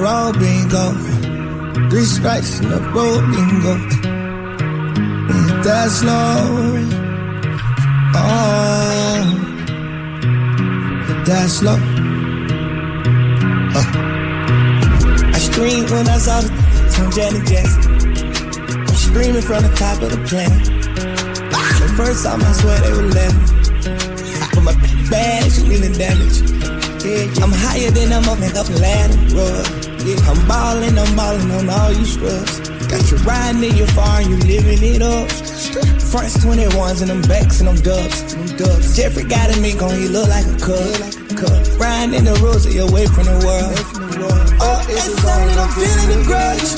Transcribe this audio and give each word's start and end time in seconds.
row, 0.00 0.32
bingo. 0.32 0.92
Three 1.90 2.04
strikes 2.04 2.60
in 2.60 2.66
a 2.66 2.78
row, 2.94 3.20
bingo. 3.30 3.74
Ain't 5.32 5.64
that 5.64 5.88
slow? 5.90 6.76
Oh, 8.14 9.22
that 11.26 11.48
slow. 11.48 11.78
Uh. 13.76 13.86
I 15.34 15.38
screamed 15.38 15.90
when 15.90 16.08
I 16.08 16.18
saw 16.18 16.40
the 16.40 16.48
turn 16.92 17.10
Janet 17.12 17.46
Jackson. 17.48 17.82
I'm 18.80 18.94
screaming 18.94 19.42
from 19.42 19.62
the 19.62 19.74
top 19.76 20.02
of 20.02 20.10
the 20.10 20.18
planet. 20.28 20.66
The 21.80 21.94
first 21.96 22.24
time 22.24 22.42
I 22.42 22.52
swear 22.52 22.80
they 22.80 22.92
were 22.92 23.08
laughing. 23.08 24.09
Bad, 25.10 25.50
she 25.52 25.62
leaving 25.62 25.92
damage. 25.92 26.40
Yeah, 27.04 27.42
I'm 27.42 27.52
higher 27.52 27.90
than 27.90 28.12
I'm 28.12 28.28
up 28.28 28.38
a 28.38 28.42
motherfucking 28.42 28.80
ladder. 28.80 29.80
Yeah, 30.06 30.30
I'm 30.30 30.40
ballin', 30.48 30.98
I'm 30.98 31.16
ballin' 31.16 31.50
on 31.50 31.68
all 31.68 31.92
you 31.92 32.04
scrubs. 32.04 32.60
Got 32.86 33.10
you 33.10 33.18
riding 33.18 33.62
in 33.64 33.76
your 33.76 33.86
far 33.88 34.20
and 34.20 34.30
you 34.30 34.36
living 34.38 34.82
it 34.82 35.02
up. 35.02 35.30
Fronts 36.10 36.38
21s 36.38 37.02
and 37.02 37.10
them 37.10 37.22
backs 37.22 37.60
and 37.60 37.68
them 37.68 37.76
dubs. 37.82 38.34
Them 38.34 38.46
dubs. 38.56 38.96
Jeffrey 38.96 39.24
got 39.24 39.54
a 39.54 39.60
mink 39.60 39.82
on, 39.82 39.94
he 39.94 40.08
look 40.08 40.28
like 40.28 40.46
a 40.46 40.56
cub. 40.58 41.20
Riding 41.80 42.14
in 42.14 42.24
the 42.24 42.34
rosy 42.42 42.78
away 42.78 43.06
from 43.06 43.24
the 43.24 43.38
world. 43.46 43.72
Oh, 44.60 44.84
it's 44.88 45.08
i'm 45.24 45.70
feeling 45.72 46.08
the 46.12 46.24
grudge. 46.26 46.68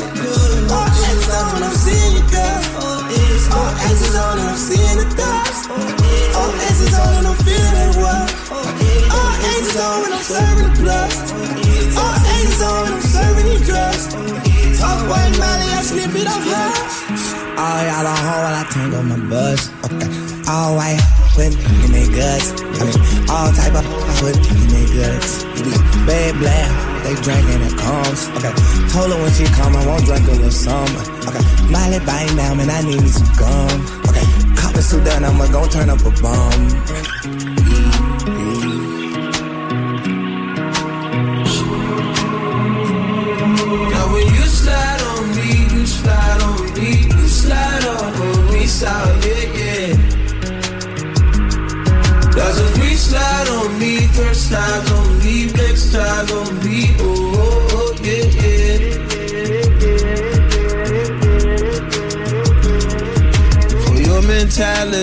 All 0.71 0.87
X's 0.87 1.29
on 1.29 1.53
when 1.55 1.63
I'm 1.65 1.75
seeing 1.75 2.13
you, 2.15 2.25
girl. 2.31 2.63
All 3.57 3.73
X's 3.91 4.15
on 4.15 4.39
and 4.39 4.49
I'm 4.49 4.57
seeing 4.57 4.99
the 4.99 5.07
thoughts. 5.17 5.67
All 6.37 6.53
X's 6.71 6.95
on 6.99 7.15
and 7.19 7.27
I'm 7.27 7.37
feeling 7.43 8.03
what. 8.03 8.22
X's 9.73 9.81
on 9.81 10.03
when 10.03 10.13
I'm 10.13 10.21
serving 10.21 10.69
the 10.69 10.75
plus. 10.85 11.33
All 11.97 12.13
X's 12.13 12.63
on 12.63 12.83
when 12.83 12.93
I'm 12.93 13.01
serving 13.01 13.47
these 13.47 13.67
drugs. 13.67 14.05
Talk 14.79 15.01
white 15.09 15.33
Molly, 15.41 15.69
I 15.73 15.81
slip 15.81 16.13
it 16.13 16.29
off 16.29 16.45
her. 16.45 16.69
All 17.57 17.81
y'all 17.89 18.07
on 18.07 18.21
hold 18.21 18.43
while 18.45 18.61
I 18.61 18.65
tangle 18.69 19.03
my 19.03 19.17
buzz. 19.33 19.71
Okay. 19.89 20.09
All 20.45 20.77
white 20.77 21.01
with 21.41 21.57
in 21.57 21.93
their 21.93 22.11
guts. 22.13 22.53
I 22.53 22.85
mean, 22.85 23.01
all 23.33 23.49
type 23.57 23.73
of 23.73 23.87
with 24.21 24.37
in 24.45 24.69
their 24.77 24.89
guts. 24.93 25.45
Bad 26.05 26.37
black, 26.37 26.69
they 27.05 27.15
drinking 27.25 27.63
it 27.65 27.77
comes. 27.79 28.29
Okay, 28.37 28.53
told 28.93 29.09
her 29.09 29.23
when 29.23 29.33
she 29.33 29.45
come, 29.57 29.73
I 29.75 29.87
won't 29.87 30.05
drink 30.05 30.29
a 30.29 30.33
little 30.33 30.51
something. 30.51 31.07
Okay, 31.25 31.41
Miley 31.73 32.05
biting 32.05 32.37
down, 32.37 32.59
man, 32.59 32.69
I 32.69 32.83
need 32.83 33.01
me 33.01 33.09
some 33.09 33.31
gum. 33.41 33.81
Okay, 34.05 34.27
cop 34.53 34.75
the 34.75 34.83
suit 34.83 35.05
down, 35.05 35.25
I'ma 35.25 35.47
gon' 35.49 35.71
turn 35.71 35.89
up 35.89 36.05
a 36.05 36.11
bomb. 36.21 37.02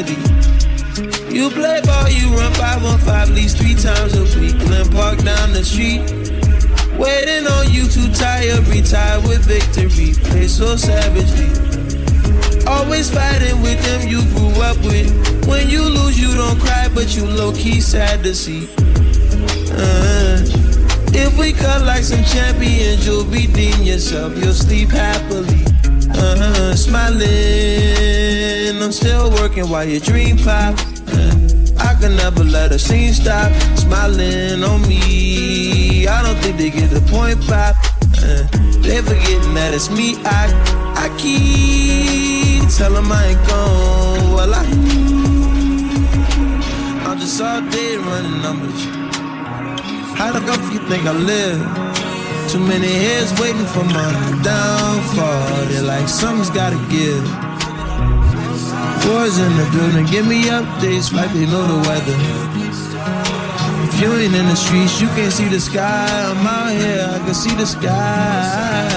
Mentality. 0.04 1.34
You 1.34 1.50
play 1.50 1.82
ball, 1.84 2.10
you 2.10 2.28
run 2.36 2.54
515 2.54 3.14
at 3.14 3.30
least 3.30 3.58
three 3.58 3.76
times 3.76 4.14
a 4.16 4.40
week. 4.40 4.54
And 4.54 4.70
then 4.70 4.90
park 4.92 5.20
down 5.24 5.54
the 5.54 5.64
street. 5.64 6.02
Waiting 6.98 7.48
on 7.48 7.72
you 7.72 7.88
to 7.88 8.14
tired, 8.14 8.68
retire 8.68 9.20
with 9.22 9.46
victory. 9.46 10.14
Play 10.30 10.48
so 10.48 10.76
savagely. 10.76 11.50
Always 12.68 13.10
fighting 13.10 13.62
with 13.62 13.82
them 13.84 14.08
you 14.08 14.22
grew 14.36 14.62
up 14.62 14.78
with. 14.84 15.48
When 15.48 15.70
you 15.70 15.84
lose, 15.84 16.20
you 16.20 16.36
don't 16.36 16.60
cry, 16.60 16.90
but 16.94 17.16
you 17.16 17.26
low 17.26 17.54
key 17.54 17.82
sad 17.82 18.24
to 18.24 18.36
see. 18.36 18.68
Uh, 19.72 20.44
if 21.14 21.38
we 21.38 21.54
cut 21.54 21.84
like 21.84 22.04
some 22.04 22.24
champions, 22.26 23.06
you'll 23.06 23.26
redeem 23.26 23.82
yourself. 23.82 24.38
You'll 24.38 24.54
sleep 24.54 24.90
happily. 24.90 25.69
Uh, 26.20 26.76
smiling. 26.76 27.22
I'm 28.82 28.92
still 28.92 29.32
working 29.32 29.70
while 29.70 29.88
your 29.88 30.02
dream 30.02 30.38
pop. 30.38 30.78
Uh, 31.08 31.32
I 31.80 31.96
can 32.00 32.16
never 32.16 32.44
let 32.44 32.72
a 32.72 32.80
scene 32.80 33.14
stop. 33.14 33.52
Smiling 33.78 34.64
on 34.64 34.82
me. 34.88 36.08
I 36.08 36.22
don't 36.24 36.38
think 36.40 36.58
they 36.58 36.70
get 36.70 36.90
the 36.90 37.02
point 37.10 37.40
pop. 37.48 37.76
Uh, 38.18 38.44
they 38.82 39.02
forgetting 39.02 39.54
that 39.54 39.74
it's 39.74 39.90
me. 39.90 40.16
I 40.26 40.50
I 40.96 41.10
keep 41.18 42.68
tell 42.78 42.94
them 42.94 43.12
I 43.12 43.26
ain't 43.28 43.48
gone. 43.48 44.34
Well, 44.34 44.54
I 44.54 44.64
I'm 47.08 47.18
just 47.20 47.42
all 47.42 47.62
day 47.70 47.98
running 47.98 48.42
numbers. 48.42 48.86
How 50.18 50.32
the 50.34 50.42
fuck 50.42 50.62
you 50.74 50.80
think 50.90 51.06
I 51.06 51.14
live? 51.14 52.09
Too 52.50 52.58
many 52.58 52.88
heads 52.88 53.32
waiting 53.40 53.68
for 53.68 53.84
my 53.84 54.42
downfall. 54.44 55.66
They're 55.68 55.84
like 55.84 56.08
something's 56.10 56.50
gotta 56.50 56.78
give. 56.90 57.24
Boys 59.06 59.38
in 59.38 59.56
the 59.56 59.70
building, 59.72 60.08
give 60.08 60.26
me 60.26 60.46
updates 60.46 61.12
they 61.12 61.46
know 61.46 61.68
the 61.68 61.78
weather. 61.88 62.18
If 63.86 64.02
you 64.02 64.12
ain't 64.16 64.34
in 64.34 64.48
the 64.48 64.56
streets, 64.56 65.00
you 65.00 65.08
can't 65.10 65.32
see 65.32 65.48
the 65.48 65.60
sky. 65.60 66.08
I'm 66.10 66.48
out 66.48 66.72
here, 66.72 67.08
I 67.08 67.20
can 67.20 67.36
see 67.36 67.54
the 67.54 67.68
sky. 67.68 68.90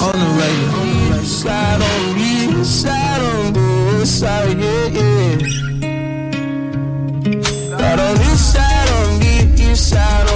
on 0.00 0.16
the 0.22 0.28
regular. 0.38 1.24
Slide 1.24 1.82
on 1.82 2.14
me, 2.14 2.62
slide 2.62 3.20
on 3.20 3.52
me, 3.54 4.04
slide, 4.04 4.56
yeah, 4.56 4.86
yeah. 4.86 5.63
You 9.94 10.33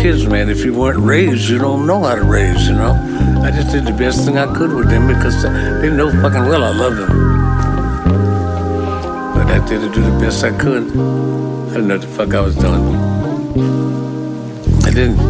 kids, 0.00 0.26
man. 0.26 0.48
If 0.48 0.64
you 0.64 0.72
weren't 0.72 0.98
raised, 0.98 1.50
you 1.50 1.58
don't 1.58 1.86
know 1.86 2.02
how 2.02 2.14
to 2.14 2.24
raise, 2.24 2.66
you 2.66 2.74
know? 2.74 2.94
I 3.44 3.50
just 3.50 3.70
did 3.70 3.84
the 3.84 3.92
best 3.92 4.24
thing 4.24 4.38
I 4.38 4.52
could 4.54 4.72
with 4.72 4.88
them 4.88 5.06
because 5.06 5.42
they 5.42 5.90
know 5.90 6.10
fucking 6.10 6.46
well 6.46 6.64
I 6.64 6.70
love 6.70 6.96
them. 6.96 7.08
But 9.34 9.46
I 9.48 9.58
did 9.68 9.92
do 9.92 10.00
the 10.00 10.18
best 10.18 10.42
I 10.42 10.56
could. 10.56 10.84
I 10.84 11.74
didn't 11.74 11.88
know 11.88 11.98
what 11.98 12.00
the 12.00 12.08
fuck 12.08 12.34
I 12.34 12.40
was 12.40 12.56
doing. 12.56 12.96
I 14.84 14.90
didn't. 14.90 15.20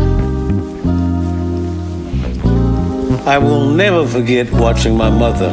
I 3.26 3.38
will 3.38 3.66
never 3.66 4.06
forget 4.06 4.52
watching 4.52 4.96
my 4.96 5.10
mother 5.10 5.50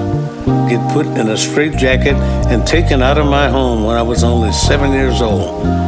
get 0.70 0.94
put 0.94 1.08
in 1.08 1.30
a 1.30 1.38
straitjacket 1.38 2.16
and 2.52 2.68
taken 2.68 3.02
out 3.02 3.18
of 3.18 3.26
my 3.26 3.50
home 3.50 3.84
when 3.84 3.98
I 3.98 4.04
was 4.04 4.24
only 4.24 4.52
seven 4.52 4.92
years 4.92 5.22
old. 5.24 5.87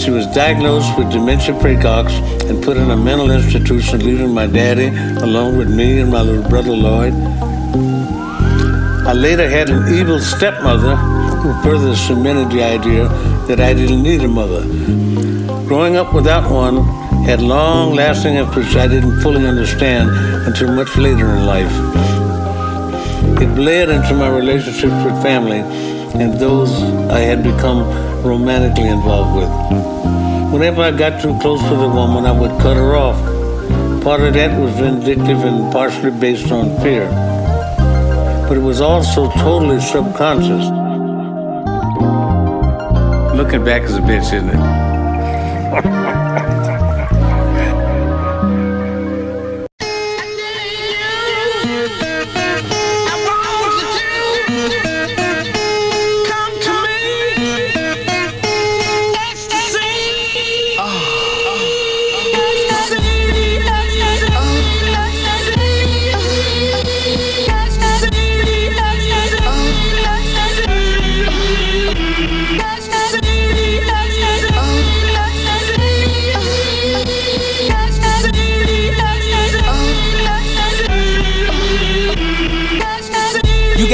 She 0.00 0.10
was 0.10 0.26
diagnosed 0.28 0.96
with 0.96 1.12
dementia 1.12 1.54
precox 1.56 2.10
and 2.48 2.64
put 2.64 2.78
in 2.78 2.90
a 2.90 2.96
mental 2.96 3.30
institution, 3.30 4.00
leaving 4.00 4.32
my 4.32 4.46
daddy 4.46 4.88
alone 5.22 5.58
with 5.58 5.68
me 5.68 6.00
and 6.00 6.10
my 6.10 6.22
little 6.22 6.48
brother 6.48 6.70
Lloyd. 6.70 7.12
I 9.06 9.12
later 9.12 9.46
had 9.46 9.68
an 9.68 9.94
evil 9.94 10.18
stepmother 10.18 10.96
who 10.96 11.52
further 11.62 11.94
cemented 11.94 12.50
the 12.50 12.62
idea 12.62 13.08
that 13.46 13.60
I 13.60 13.74
didn't 13.74 14.02
need 14.02 14.22
a 14.22 14.28
mother. 14.28 14.62
Growing 15.66 15.96
up 15.96 16.14
without 16.14 16.50
one 16.50 16.82
had 17.24 17.42
long 17.42 17.94
lasting 17.94 18.36
effects 18.36 18.76
I 18.76 18.88
didn't 18.88 19.20
fully 19.20 19.46
understand 19.46 20.08
until 20.46 20.72
much 20.72 20.96
later 20.96 21.28
in 21.28 21.44
life. 21.44 21.72
It 23.42 23.54
bled 23.54 23.90
into 23.90 24.14
my 24.14 24.30
relationships 24.30 25.04
with 25.04 25.22
family 25.22 25.60
and 26.14 26.40
those 26.40 26.72
I 27.10 27.20
had 27.20 27.42
become 27.42 27.84
romantically 28.24 28.88
involved 28.88 29.36
with. 29.36 29.79
Whenever 30.50 30.82
I 30.82 30.90
got 30.90 31.22
too 31.22 31.38
close 31.38 31.62
to 31.62 31.76
the 31.76 31.88
woman, 31.88 32.26
I 32.26 32.32
would 32.32 32.50
cut 32.60 32.76
her 32.76 32.96
off. 32.96 33.16
Part 34.02 34.20
of 34.20 34.34
that 34.34 34.60
was 34.60 34.72
vindictive 34.74 35.44
and 35.44 35.72
partially 35.72 36.10
based 36.10 36.50
on 36.50 36.76
fear. 36.80 37.08
But 38.48 38.56
it 38.56 38.60
was 38.60 38.80
also 38.80 39.30
totally 39.30 39.80
subconscious. 39.80 40.66
Looking 43.36 43.64
back 43.64 43.82
is 43.82 43.94
a 43.94 44.00
bitch, 44.00 44.32
isn't 44.34 44.48
it? 44.50 46.36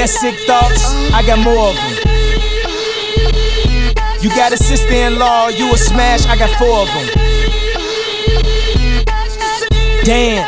got 0.07 0.21
sick 0.21 0.39
thoughts, 0.47 0.95
I 1.13 1.23
got 1.27 1.43
more 1.43 1.71
of 1.71 1.75
them. 1.75 1.95
You 4.23 4.31
got 4.31 4.53
a 4.53 4.57
sister 4.57 4.95
in 4.95 5.19
law, 5.19 5.49
you 5.49 5.73
a 5.73 5.77
smash, 5.77 6.27
I 6.27 6.39
got 6.39 6.51
four 6.59 6.83
of 6.83 6.89
them. 6.95 7.07
Damn, 10.05 10.47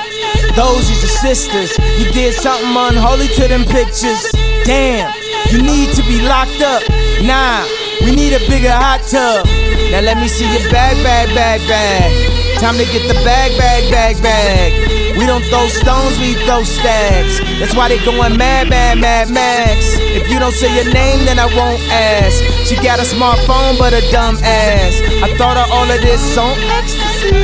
those 0.54 0.88
is 0.90 1.02
your 1.02 1.10
sisters. 1.10 1.76
You 1.98 2.06
did 2.12 2.34
something 2.34 2.70
unholy 2.70 3.26
to 3.34 3.48
them 3.48 3.64
pictures. 3.64 4.22
Damn, 4.62 5.12
you 5.50 5.60
need 5.60 5.92
to 5.94 6.02
be 6.02 6.22
locked 6.22 6.62
up. 6.62 6.82
Nah, 7.22 7.66
we 8.04 8.14
need 8.14 8.34
a 8.34 8.40
bigger 8.46 8.70
hot 8.70 9.02
tub. 9.10 9.44
Now 9.90 10.02
let 10.02 10.18
me 10.18 10.28
see 10.28 10.46
your 10.46 10.70
bag, 10.70 11.02
bag, 11.02 11.34
bag, 11.34 11.60
bag. 11.66 12.60
Time 12.60 12.76
to 12.76 12.84
get 12.84 13.08
the 13.08 13.14
bag, 13.24 13.58
bag, 13.58 13.90
bag, 13.90 14.22
bag. 14.22 14.97
We 15.18 15.26
don't 15.26 15.42
throw 15.50 15.66
stones, 15.66 16.16
we 16.20 16.34
throw 16.46 16.62
stacks. 16.62 17.40
That's 17.58 17.74
why 17.74 17.88
they 17.88 17.98
going 18.04 18.38
mad, 18.38 18.70
mad, 18.70 18.98
mad, 18.98 19.28
max. 19.30 19.98
If 19.98 20.30
you 20.30 20.38
don't 20.38 20.54
say 20.54 20.72
your 20.76 20.92
name, 20.94 21.26
then 21.26 21.40
I 21.40 21.46
won't 21.46 21.82
ask. 21.90 22.38
She 22.64 22.76
got 22.76 23.00
a 23.00 23.02
smartphone, 23.02 23.76
but 23.78 23.92
a 23.92 24.00
dumb 24.12 24.36
ass. 24.42 25.02
I 25.20 25.34
thought 25.36 25.56
of 25.58 25.66
all 25.72 25.90
of 25.90 26.00
this 26.02 26.38
on 26.38 26.54
ecstasy. 26.78 27.34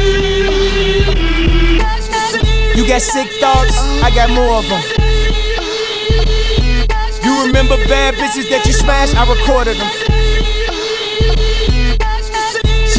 You 2.78 2.86
got 2.86 3.02
sick 3.02 3.28
thoughts, 3.40 3.76
I 4.06 4.10
got 4.14 4.30
more 4.30 4.54
of 4.54 4.68
them. 4.70 4.82
You 7.24 7.46
remember 7.46 7.76
bad 7.88 8.14
bitches 8.14 8.48
that 8.50 8.62
you 8.66 8.72
smashed? 8.72 9.16
I 9.16 9.26
recorded 9.28 9.78
them. 9.78 10.03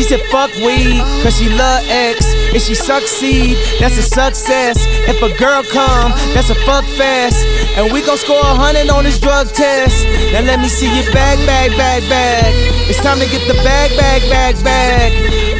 Said 0.05 0.21
fuck 0.29 0.53
weed, 0.61 1.01
cause 1.25 1.37
she 1.41 1.49
love 1.49 1.81
X. 1.89 2.21
If 2.53 2.61
she 2.61 2.75
succeed, 2.75 3.57
that's 3.81 3.97
a 3.97 4.05
success. 4.05 4.77
If 5.09 5.17
a 5.17 5.33
girl 5.33 5.63
come, 5.73 6.13
that's 6.37 6.51
a 6.51 6.55
fuck 6.61 6.85
fest. 6.93 7.41
And 7.73 7.91
we 7.91 8.05
gon' 8.05 8.17
score 8.17 8.37
a 8.37 8.53
hundred 8.53 8.87
on 8.93 9.03
this 9.03 9.17
drug 9.17 9.49
test. 9.49 10.05
Now 10.29 10.45
let 10.45 10.61
me 10.61 10.69
see 10.69 10.85
your 10.93 11.09
bag, 11.11 11.41
bag, 11.49 11.73
bag, 11.73 12.05
bag. 12.05 12.53
It's 12.85 13.01
time 13.01 13.17
to 13.17 13.25
get 13.25 13.49
the 13.49 13.57
bag, 13.65 13.97
bag, 13.97 14.21
bag, 14.29 14.53
bag. 14.63 15.09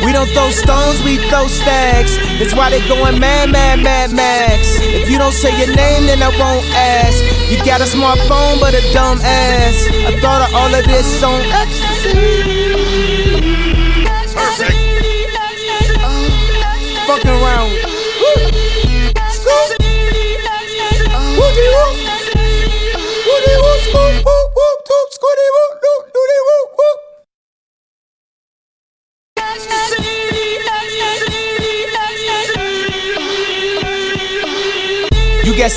We 0.05 0.13
don't 0.13 0.29
throw 0.29 0.53
stones, 0.53 1.01
we 1.01 1.17
throw 1.33 1.47
stacks. 1.49 2.13
That's 2.37 2.53
why 2.53 2.69
they 2.69 2.85
going 2.87 3.17
mad, 3.17 3.49
mad, 3.49 3.81
mad, 3.81 4.13
max. 4.13 4.77
If 4.77 5.09
you 5.09 5.17
don't 5.17 5.33
say 5.33 5.57
your 5.57 5.73
name, 5.73 6.05
then 6.05 6.21
I 6.21 6.29
won't 6.37 6.65
ask. 6.77 7.17
You 7.49 7.57
got 7.65 7.81
a 7.81 7.89
smartphone, 7.89 8.61
but 8.61 8.77
a 8.77 8.83
dumb 8.93 9.17
ass. 9.25 9.89
I 10.05 10.13
thought 10.21 10.45
of 10.45 10.53
all 10.53 10.69
of 10.69 10.85
this 10.85 11.23
on 11.23 11.41
ecstasy. 11.49 12.54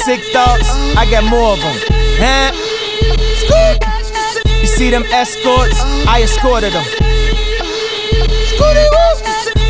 Sick 0.08 0.24
thoughts, 0.32 0.70
I 0.96 1.04
got 1.10 1.22
more 1.28 1.52
of 1.52 1.60
them. 1.60 1.76
Huh? 2.16 2.48
You 4.62 4.66
see 4.66 4.88
them 4.88 5.04
escorts? 5.12 5.76
I 6.08 6.22
escorted 6.22 6.72
them. 6.72 6.86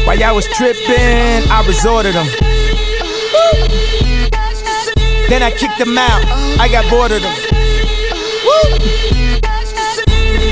While 0.07 0.17
y'all 0.17 0.37
was 0.37 0.47
tripping, 0.55 1.43
I 1.51 1.65
resorted 1.67 2.15
them. 2.15 2.29
Then 5.29 5.43
I 5.43 5.51
kicked 5.51 5.79
them 5.79 5.99
out, 5.99 6.23
I 6.63 6.69
got 6.71 6.89
bored 6.89 7.11
of 7.11 7.21
them. 7.21 7.35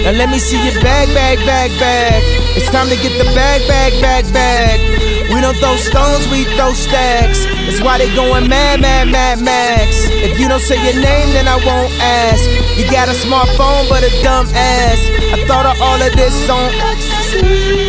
Now 0.03 0.19
let 0.19 0.29
me 0.31 0.41
see 0.41 0.59
your 0.67 0.83
bag, 0.83 1.07
bag, 1.15 1.39
bag, 1.47 1.71
bag. 1.79 2.23
It's 2.57 2.69
time 2.73 2.89
to 2.89 2.97
get 2.97 3.17
the 3.23 3.25
bag, 3.37 3.63
bag, 3.69 3.93
bag, 4.03 4.25
bag. 4.35 4.96
We 5.33 5.41
don't 5.41 5.57
throw 5.57 5.77
stones, 5.77 6.29
we 6.29 6.45
throw 6.57 6.73
stacks. 6.73 7.45
That's 7.45 7.83
why 7.83 7.99
they 7.99 8.15
going 8.15 8.49
mad, 8.49 8.81
mad, 8.81 9.09
mad, 9.09 9.41
max. 9.41 10.07
If 10.11 10.39
you 10.39 10.49
don't 10.49 10.61
say 10.61 10.77
your 10.85 11.03
name, 11.03 11.33
then 11.35 11.49
I 11.49 11.57
won't 11.57 11.93
ask. 12.01 12.45
You 12.79 12.89
got 12.91 13.09
a 13.09 13.17
smartphone, 13.17 13.89
but 13.89 14.05
a 14.05 14.11
dumb 14.23 14.47
ass. 14.55 15.01
I 15.35 15.45
thought 15.47 15.67
of 15.67 15.81
all 15.83 16.01
of 16.01 16.13
this 16.15 16.49
on 16.49 16.71
ecstasy. 16.75 17.86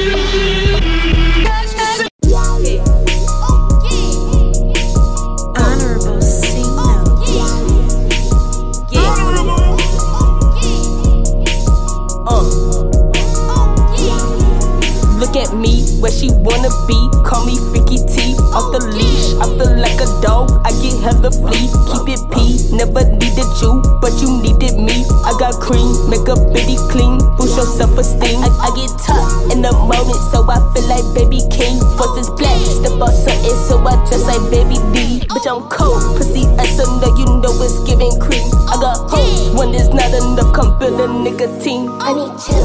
Team. 41.38 41.88
I 42.02 42.14
need 42.14 42.57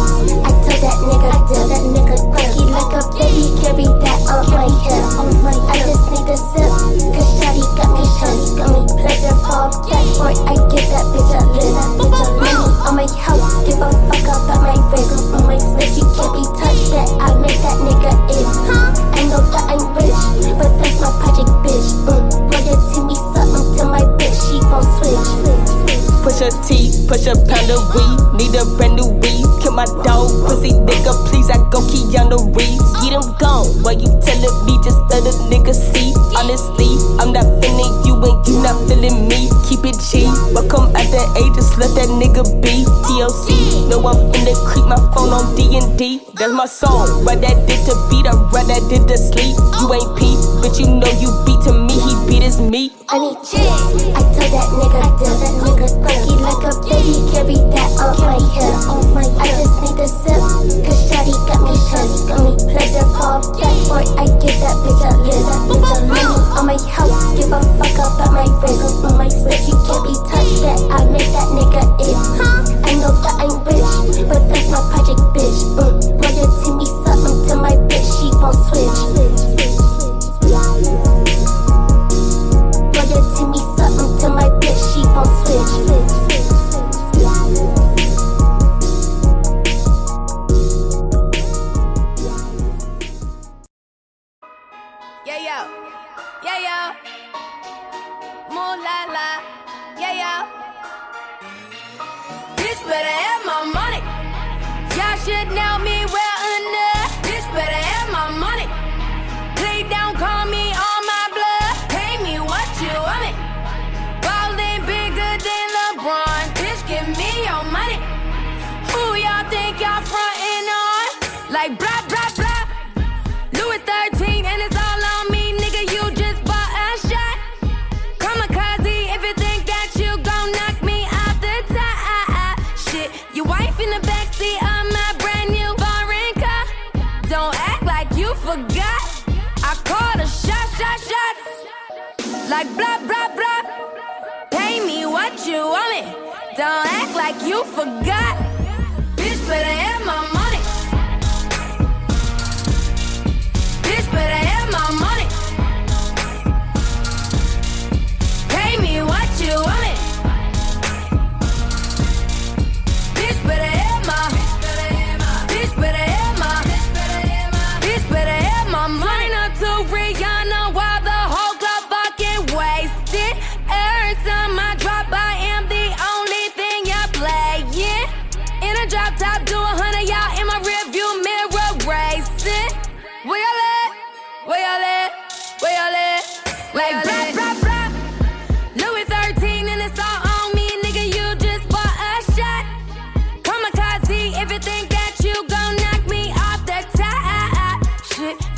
my 46.63 46.67
song. 46.67 47.25
Run 47.25 47.41
that 47.41 47.67
dick 47.67 47.83
to 47.91 47.95
beat, 48.09 48.25
I 48.25 48.35
run 48.55 48.69
that 48.69 48.87
dick 48.89 49.03
to 49.11 49.19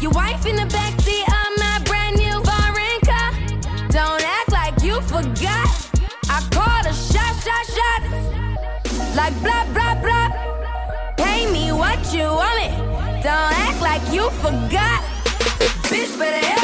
your 0.04 0.12
wife 0.12 0.44
in 0.44 0.54
the 0.54 0.64
backseat 0.64 1.26
of 1.40 1.50
my 1.58 1.80
brand 1.86 2.14
new 2.18 2.36
foreign 2.44 3.00
car. 3.08 3.32
Don't 3.88 4.22
act 4.22 4.52
like 4.52 4.82
you 4.82 5.00
forgot. 5.00 5.66
I 6.28 6.46
called 6.50 6.84
a 6.84 6.92
shot, 6.92 7.34
shot, 7.44 7.64
shot. 7.76 8.02
Like 9.16 9.34
blah, 9.42 9.64
blah, 9.72 9.94
blah. 10.02 10.28
Pay 11.16 11.50
me 11.50 11.72
what 11.72 12.12
you 12.12 12.24
want 12.24 12.56
me. 12.60 12.68
Don't 13.22 13.52
act 13.66 13.80
like 13.80 14.02
you 14.12 14.28
forgot. 14.44 15.02
Bitch, 15.88 16.18
better 16.18 16.63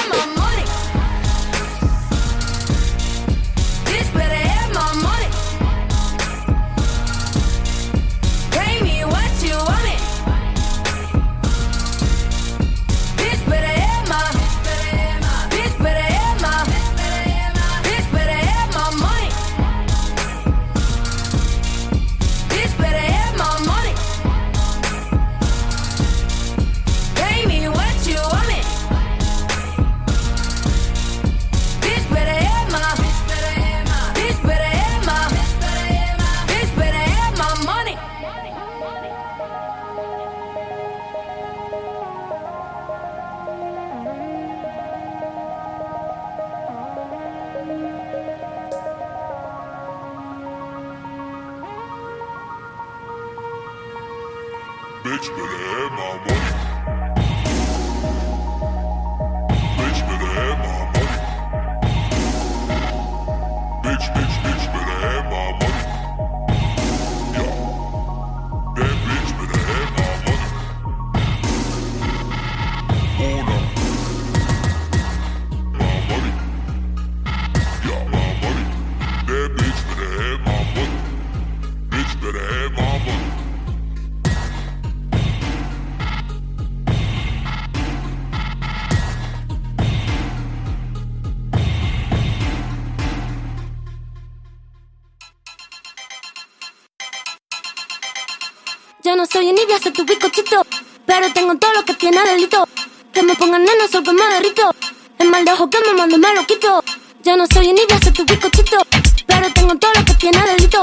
bizcochito. 100.50 100.66
Pero 101.06 101.32
tengo 101.32 101.56
todo 101.56 101.72
lo 101.74 101.84
que 101.84 101.94
tiene 101.94 102.20
delito. 102.24 102.66
Que 103.12 103.22
me 103.22 103.34
pongan 103.34 103.64
neno, 103.64 103.88
sol 103.90 104.02
que 104.02 104.12
me 104.12 104.24
derrito. 104.34 104.70
El 105.18 105.30
mal 105.30 105.44
de 105.44 105.52
ojo 105.52 105.68
que 105.68 105.78
me 105.80 105.92
mando 105.94 106.18
me 106.18 106.34
lo 106.34 106.46
quito. 106.46 106.82
Yo 107.24 107.36
no 107.36 107.46
soy 107.52 107.68
envidia, 107.70 107.98
soy 108.02 108.12
tu 108.12 108.24
bizcochito. 108.24 108.78
Pero 109.26 109.52
tengo 109.52 109.76
todo 109.76 109.92
lo 109.94 110.04
que 110.04 110.14
tiene 110.14 110.40
delito. 110.42 110.82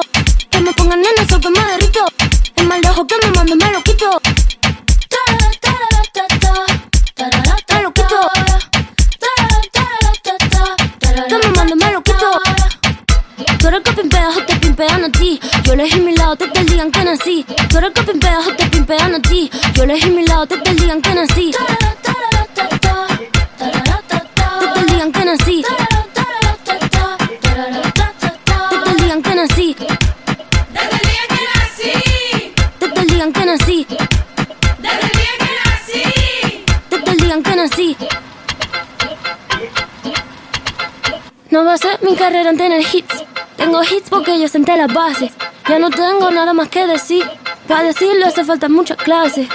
Que 0.50 0.60
me 0.60 0.74
pongan 0.74 1.02
neno, 1.02 1.28
sol 1.30 1.42
que 1.42 1.50
me 1.50 1.60
derrito. 1.60 2.06
El 2.56 2.68
mal 2.68 2.82
de 2.82 2.90
ojo 2.90 3.08
que 3.08 3.16
me 3.24 3.32
mando 3.32 3.56
me 3.56 3.72
lo 3.72 3.84
quito. 3.84 4.22
Me 7.68 7.82
lo 7.82 7.94
quito. 7.94 8.08
Que 11.28 11.38
me 11.38 11.50
mando 11.56 11.76
me 11.76 11.92
lo 11.92 12.04
quito. 12.04 12.42
Tú 13.60 13.68
eres 13.68 13.82
que 13.82 13.92
pimpea, 13.94 14.30
o 14.30 14.46
te 14.46 14.56
pimpean 14.56 15.04
a 15.06 15.12
ti. 15.12 15.40
Yo 15.64 15.74
elegí 15.74 16.00
mi 16.00 16.16
lado 16.16 16.38
el 16.54 16.66
día 16.66 16.84
en 16.84 16.92
que 16.92 17.04
nací. 17.04 17.46
Tú 17.70 17.78
eres 17.78 17.92
que 17.92 18.04
pimpea, 18.04 18.40
o 18.40 18.56
te 18.56 18.67
pimpean 18.88 19.16
a 19.16 19.20
ti. 19.20 19.50
Yo 19.74 19.84
elegí 19.84 20.10
mi 20.10 20.26
lado 20.26 20.48
el 20.66 20.78
día 20.78 20.94
en 20.94 21.02
que 21.02 21.14
nací. 21.14 21.52
No 41.50 41.64
va 41.64 41.76
a 41.76 41.78
ser 41.78 41.98
mi 42.04 42.14
carrera 42.16 42.50
en 42.50 42.58
tener 42.58 42.82
hits. 42.82 43.24
Tengo 43.56 43.82
hits 43.82 44.10
porque 44.10 44.38
yo 44.38 44.50
senté 44.50 44.76
las 44.76 44.94
bases. 44.94 45.32
Ya 45.70 45.80
no 45.80 45.90
tengo 45.90 46.30
nada 46.30 46.52
más 46.54 46.68
que 46.68 46.86
decir. 46.86 47.24
Para 47.68 47.84
decirlo 47.84 48.26
hace 48.28 48.44
falta 48.44 48.68
muchas 48.68 48.98
clases. 48.98 49.48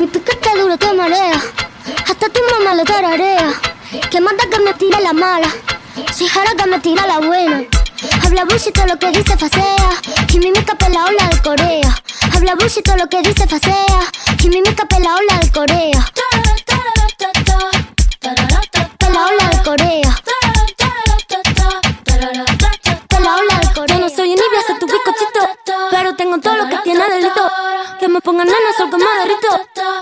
Mi 0.00 0.06
piquete 0.08 0.58
duro 0.60 0.76
te 0.76 0.92
marea. 0.94 1.40
Hasta 2.04 2.28
tu 2.28 2.40
mamá 2.50 2.74
lo 2.74 2.84
tararea. 2.84 3.52
Que 4.10 4.20
manda 4.20 4.44
que 4.50 4.58
me 4.58 4.74
tire 4.74 5.00
la 5.00 5.12
mala. 5.12 5.48
Si 6.12 6.26
jara 6.26 6.50
que 6.56 6.66
me 6.66 6.80
tira 6.80 7.06
la 7.06 7.20
buena. 7.20 7.62
Habla 8.24 8.44
bullshit 8.44 8.74
todo 8.74 8.86
lo 8.86 8.98
que 8.98 9.12
dice 9.12 9.36
facea. 9.36 9.90
Y 10.32 10.38
mi 10.38 10.50
mica 10.50 10.76
la 10.90 11.04
ola 11.04 11.28
de 11.28 11.42
Corea. 11.42 11.94
Habla 12.34 12.56
bullshit 12.56 12.84
todo 12.84 12.96
lo 12.96 13.08
que 13.08 13.22
dice 13.22 13.46
facea. 13.46 14.00
Y 14.42 14.48
mi 14.48 14.62
mica 14.62 14.84
la 14.98 15.14
ola 15.14 15.38
de 15.40 15.52
Corea. 15.52 16.12
La 19.12 19.26
ola 19.26 19.48
de 19.50 19.62
Corea. 19.62 20.27
Pero 25.90 26.14
tengo 26.14 26.38
todo 26.38 26.56
lo 26.56 26.68
que 26.68 26.76
tiene 26.78 27.04
delito. 27.08 27.50
Que 27.98 28.08
me 28.08 28.20
pongan 28.20 28.46
nana, 28.46 28.72
sol 28.76 28.90
como 28.90 29.04
derrito. 29.04 29.48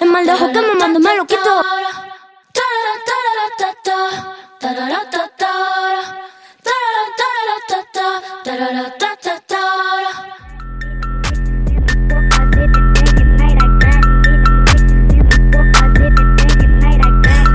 El 0.00 0.10
mal 0.10 0.26
de 0.26 0.32
ojo 0.32 0.52
que 0.52 0.60
me 0.60 0.74
mando 0.74 1.00
me 1.00 1.14
lo 1.16 1.26
quito. 1.26 1.62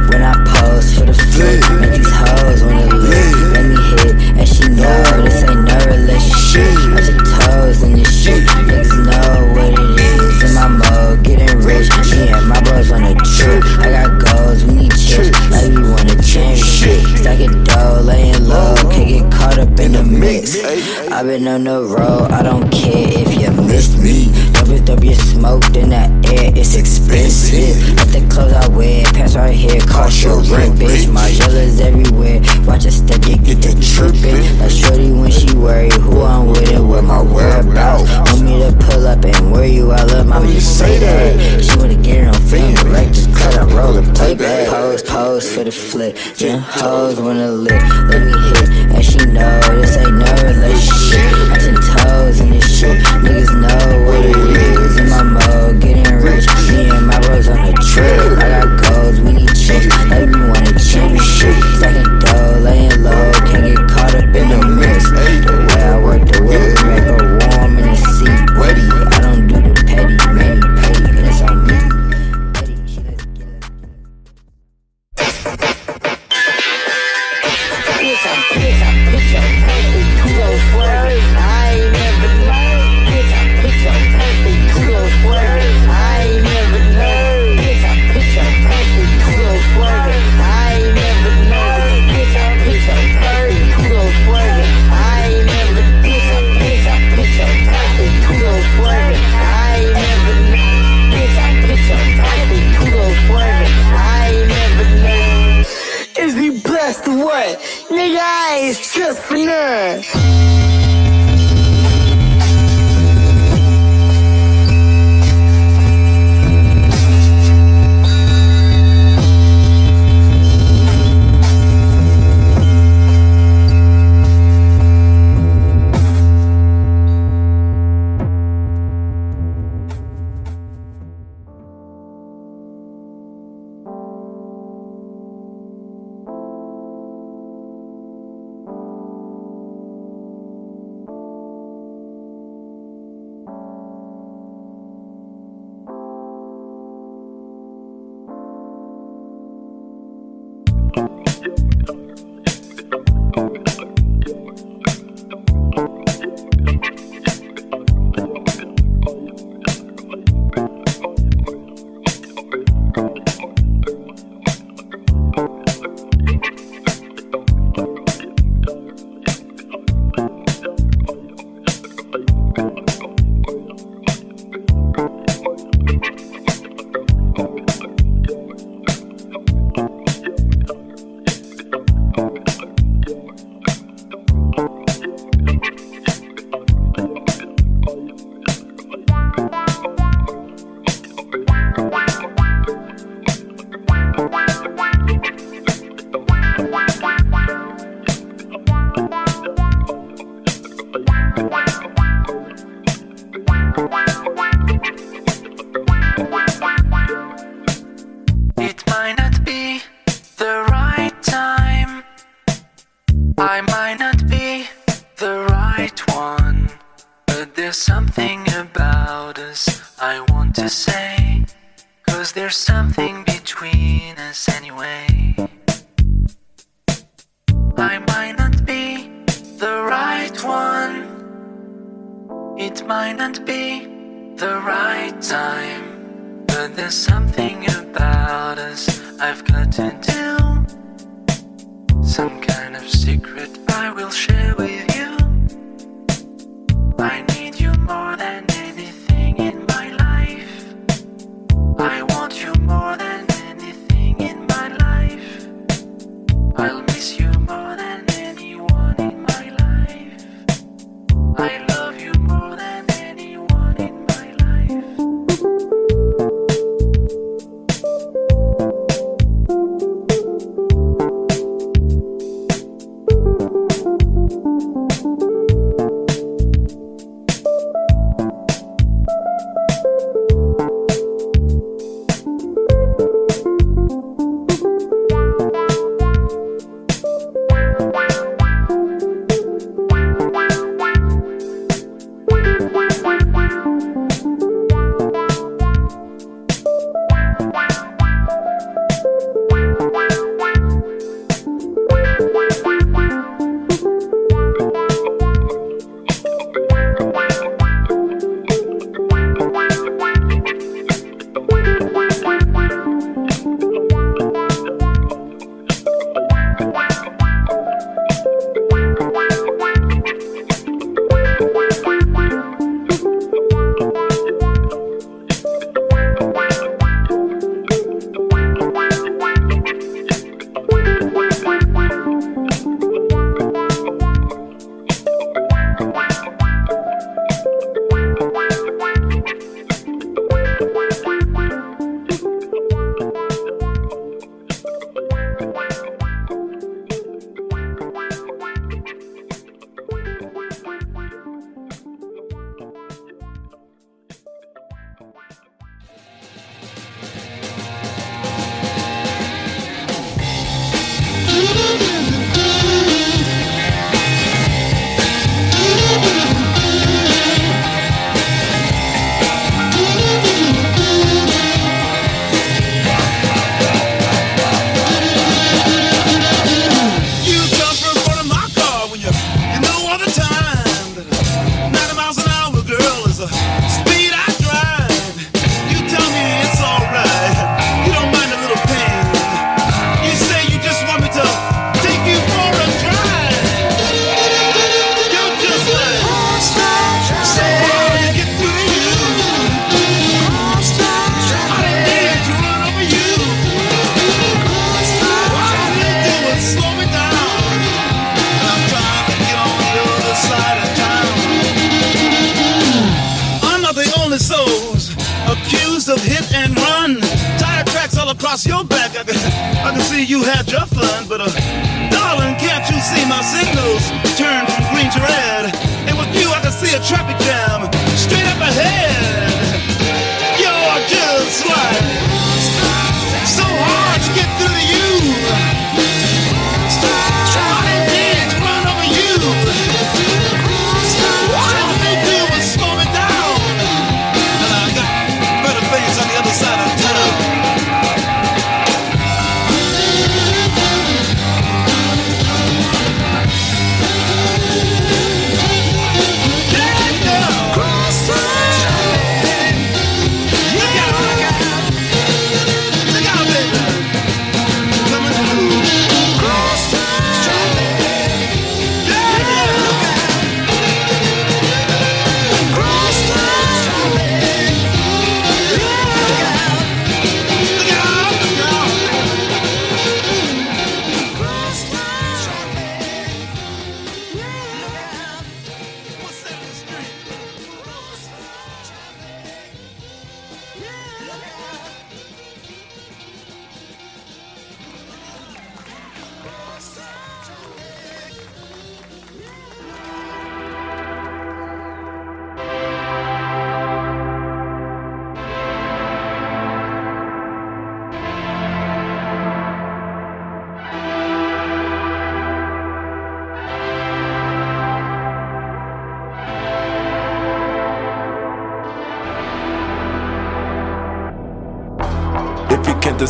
When 0.10 0.24
I 0.24 0.34
pose 0.46 0.94
for 0.96 1.06
the 1.06 1.14
flick, 1.14 1.64
make 1.80 1.94
these 1.98 2.12
hoes 2.12 2.64
wanna 2.64 2.96
leave. 2.96 3.52
Let 3.54 3.66
me 3.66 3.76
hit, 3.76 4.14
and 4.40 4.48
she 4.48 4.68
know 4.70 5.24
this 5.24 5.44
ain't 5.44 5.64
no 5.64 5.76
relationship. 5.86 6.78
Up 6.94 7.06
your 7.08 7.18
toes 7.26 7.82
and 7.84 8.00
you. 8.00 8.01
shit. 8.32 8.48
Niggas 8.48 8.92
know 9.06 9.54
what 9.54 9.72
it 9.74 10.00
is. 10.00 10.44
In 10.44 10.56
my 10.56 10.68
mode, 10.68 11.24
getting 11.24 11.58
rich. 11.60 11.90
Me 12.12 12.30
and 12.30 12.48
my 12.48 12.62
bros 12.62 12.92
on 12.92 13.04
a 13.04 13.14
trip. 13.36 13.64
I 13.80 13.92
got 13.92 14.10
goals, 14.24 14.64
we 14.66 14.74
need 14.74 14.92
chips. 14.92 15.32
Like 15.50 15.70
we 15.70 15.84
won 15.90 16.08
a 16.10 16.16
championship. 16.22 17.02
Stack 17.18 17.40
it 17.40 17.66
dough, 17.66 18.02
laying 18.02 18.44
low. 18.46 18.76
Can't 18.92 19.10
get 19.10 19.32
caught 19.32 19.58
up 19.60 19.80
in 19.80 19.94
the 19.94 20.04
mix. 20.04 20.58
i 21.12 21.24
been 21.24 21.48
on 21.48 21.64
the 21.64 21.84
road. 21.84 22.11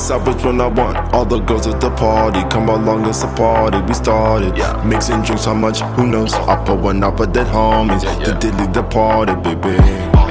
If 0.02 0.10
you 0.10 0.14
can't 0.16 0.26
decide 0.26 0.36
which 0.36 0.45
one 0.45 0.62
I 0.62 0.68
want, 0.68 1.14
all 1.14 1.26
the 1.26 1.39
girls 1.39 1.68
at 1.68 1.80
the 1.80 1.91
party 1.91 2.41
come 2.49 2.70
along, 2.70 3.08
it's 3.08 3.22
a 3.24 3.28
party. 3.28 3.80
We 3.82 3.93
started 3.93 4.54
mixing 4.84 5.22
drinks, 5.22 5.45
how 5.45 5.54
much? 5.54 5.82
Who 5.95 6.08
knows? 6.08 6.34
I 6.34 6.56
put 6.66 6.80
one 6.80 7.04
out 7.04 7.18
for 7.18 7.28
dead 7.28 7.45
homies. 7.45 8.02
The 8.26 8.34
dilly 8.34 8.66
the 8.74 8.82
party, 8.82 9.36
baby. 9.36 9.78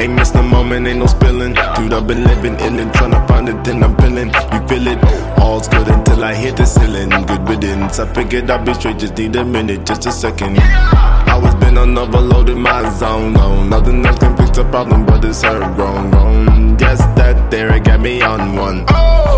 Ain't 0.02 0.14
missed 0.14 0.34
a 0.34 0.42
moment, 0.42 0.88
ain't 0.88 0.98
no 0.98 1.06
spilling. 1.06 1.54
Dude, 1.76 1.92
I've 1.92 2.06
been 2.06 2.24
living 2.24 2.58
in 2.58 2.80
it, 2.80 2.92
tryna 2.94 3.26
find 3.28 3.48
it, 3.48 3.62
then 3.62 3.84
I'm 3.84 3.96
feeling. 3.98 4.30
You 4.52 4.66
feel 4.66 4.86
it? 4.88 5.38
All's 5.38 5.68
good 5.68 5.86
until 5.86 6.24
I 6.24 6.34
hit 6.34 6.56
the 6.56 6.64
ceiling. 6.64 7.10
Good 7.26 7.48
riddance. 7.48 8.00
I 8.00 8.12
figured 8.12 8.50
I'd 8.50 8.64
be 8.64 8.74
straight, 8.74 8.98
just 8.98 9.16
need 9.18 9.36
a 9.36 9.44
minute, 9.44 9.86
just 9.86 10.04
a 10.04 10.10
second. 10.10 10.58
I 10.58 11.38
was 11.40 11.54
been 11.54 11.78
on 11.78 11.96
overload 11.96 12.48
in 12.48 12.60
my 12.60 12.90
zone, 12.98 13.34
no. 13.34 13.62
Nothing 13.62 14.04
else 14.04 14.18
can 14.18 14.36
fix 14.36 14.50
the 14.50 14.64
problem, 14.64 15.06
but 15.06 15.24
it's 15.24 15.42
her 15.42 15.60
grown, 15.76 16.10
grown. 16.10 16.76
Yes, 16.80 16.98
that 17.16 17.52
there 17.52 17.72
it 17.76 17.84
got 17.84 18.00
me 18.00 18.20
on 18.20 18.56
one. 18.56 18.84
No 18.86 19.29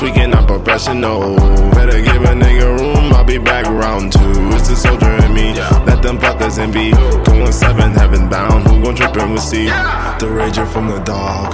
tweaking, 0.00 0.32
I'm 0.32 0.46
professional. 0.46 1.36
Better 1.76 2.00
give 2.00 2.22
a 2.24 2.32
nigga 2.32 2.78
room, 2.78 3.12
I'll 3.12 3.22
be 3.22 3.36
back 3.36 3.66
round 3.66 4.12
two. 4.12 4.32
It's 4.56 4.68
the 4.68 4.74
soldier 4.74 5.12
in 5.26 5.34
me. 5.34 5.52
Let 5.84 6.00
them 6.02 6.16
fuckers 6.18 6.58
envy. 6.58 6.90
Going 7.24 7.52
seven, 7.52 7.92
heaven 7.92 8.30
bound. 8.30 8.66
Who 8.66 8.82
gon' 8.82 8.94
trip 8.94 9.14
and 9.18 9.32
we 9.32 9.38
see? 9.38 9.66
The 9.66 10.28
rager 10.38 10.66
from 10.72 10.86
the 10.88 11.00
dog. 11.00 11.52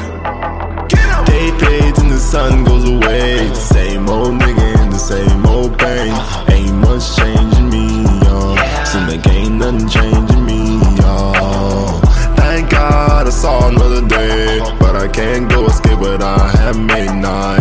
Day 1.26 1.50
fades 1.58 1.98
and 1.98 2.12
the 2.12 2.18
sun 2.18 2.62
goes 2.62 2.88
away. 2.88 3.52
Same 3.52 4.08
old 4.08 4.34
nigga 4.40 4.82
in 4.82 4.90
the 4.90 4.98
same 4.98 5.44
old 5.44 5.76
pain. 5.76 6.14
Ain't 6.54 6.76
much 6.76 7.16
changing 7.16 7.68
me, 7.68 8.04
y'all. 8.22 8.56
Seem 8.86 9.08
like 9.08 9.26
ain't 9.26 9.54
nothing 9.56 9.88
changing 9.88 10.44
me, 10.46 10.78
y'all. 11.02 12.00
Thank 12.36 12.70
God 12.70 13.26
I 13.26 13.30
saw 13.30 13.68
another 13.68 14.06
day. 14.06 14.60
But 14.78 14.94
I 14.94 15.08
can't 15.08 15.50
go 15.50 15.66
escape 15.66 15.98
what 15.98 16.22
I 16.22 16.48
have 16.62 16.78
made. 16.78 17.10
Nah, 17.20 17.55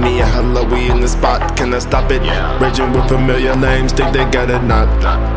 me 0.00 0.20
a 0.20 0.26
hello, 0.26 0.64
we 0.64 0.90
in 0.90 1.00
the 1.00 1.08
spot. 1.08 1.56
Can 1.56 1.74
I 1.74 1.78
stop 1.78 2.10
it? 2.10 2.20
Raging 2.60 2.92
with 2.92 3.08
familiar 3.08 3.56
names, 3.56 3.92
think 3.92 4.12
they 4.12 4.24
got 4.30 4.50
it 4.50 4.62
not. 4.62 4.88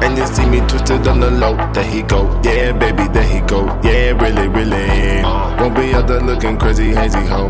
And 0.03 0.17
you 0.17 0.25
see 0.27 0.45
me 0.45 0.59
twisted 0.67 1.07
on 1.07 1.19
the 1.19 1.31
low. 1.31 1.55
There 1.73 1.83
he 1.83 2.01
go. 2.01 2.39
Yeah, 2.43 2.71
baby, 2.71 3.07
there 3.09 3.23
he 3.23 3.41
go. 3.41 3.65
Yeah, 3.83 4.11
really, 4.21 4.47
really. 4.47 5.23
Won't 5.59 5.75
be 5.75 5.93
out 5.93 6.07
there 6.07 6.21
looking 6.21 6.57
crazy, 6.57 6.93
hazy 6.93 7.25
ho. 7.25 7.47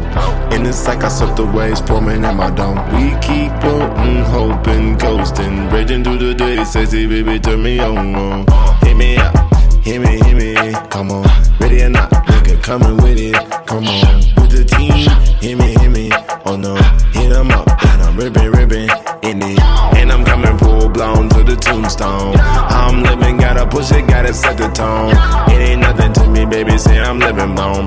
In 0.52 0.64
the 0.64 0.74
psych, 0.74 1.04
I 1.04 1.10
surf 1.10 1.36
the 1.36 1.46
waves 1.46 1.82
forming 1.82 2.24
in 2.24 2.36
my 2.36 2.50
dome. 2.52 2.78
We 2.94 3.12
keep 3.20 3.52
floating, 3.62 4.24
hoping, 4.26 4.98
coasting. 4.98 5.70
Raging 5.70 6.04
through 6.04 6.18
the 6.20 6.34
day, 6.34 6.64
sexy 6.64 7.08
baby, 7.08 7.40
turn 7.40 7.64
me 7.64 7.80
on. 7.80 8.46
Hit 8.82 8.96
me 8.98 9.18
up, 9.18 9.36
hit 9.84 10.00
me, 10.00 10.20
hit 10.20 10.36
me. 10.36 10.74
Come 10.90 11.12
on, 11.12 11.28
ready 11.60 11.84
or 11.84 11.90
not, 11.90 12.10
nigga, 12.10 12.62
coming 12.62 12.98
with 12.98 13.18
it. 13.18 13.36
Come 13.66 13.88
on, 13.88 14.18
with 14.36 14.52
the 14.52 14.66
team, 14.66 15.10
hit 15.40 15.58
me, 15.58 15.74
hit 15.80 15.90
me. 15.90 16.31
Oh 16.52 16.58
no, 16.58 16.76
hit 17.14 17.32
'em 17.32 17.50
up, 17.52 17.66
and 17.86 18.02
I'm 18.02 18.18
ripping, 18.18 18.52
ripping 18.52 18.90
in 19.24 19.42
it. 19.42 19.60
And 19.96 20.12
I'm 20.12 20.26
coming 20.26 20.58
full 20.58 20.90
blown 20.90 21.30
to 21.30 21.46
the 21.46 21.56
tombstone. 21.56 22.36
I'm 22.38 23.04
living, 23.04 23.38
gotta 23.38 23.66
push 23.66 23.90
it, 23.94 24.06
gotta 24.06 24.34
set 24.34 24.58
the 24.58 24.68
tone. 24.68 25.12
It 25.48 25.62
ain't 25.70 25.80
nothing 25.80 26.12
to 26.12 26.28
me, 26.28 26.44
baby, 26.44 26.78
say 26.78 27.00
I'm 27.00 27.20
living 27.20 27.56
blown. 27.56 27.86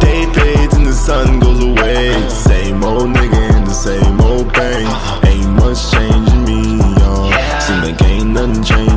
Day 0.00 0.24
fades 0.32 0.74
and 0.74 0.86
the 0.86 0.94
sun 0.94 1.38
goes 1.38 1.62
away. 1.62 2.30
Same 2.30 2.82
old 2.82 3.10
nigga 3.10 3.54
in 3.54 3.64
the 3.64 3.74
same 3.74 4.18
old 4.22 4.54
pain. 4.54 4.86
Ain't 5.26 5.50
much 5.60 5.90
changing 5.92 6.44
me, 6.46 6.78
y'all. 6.96 7.30
Seem 7.60 7.82
like 7.82 8.00
ain't 8.00 8.30
nothing 8.30 8.64
changing 8.64 8.91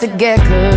to 0.00 0.06
get 0.06 0.38
close 0.46 0.67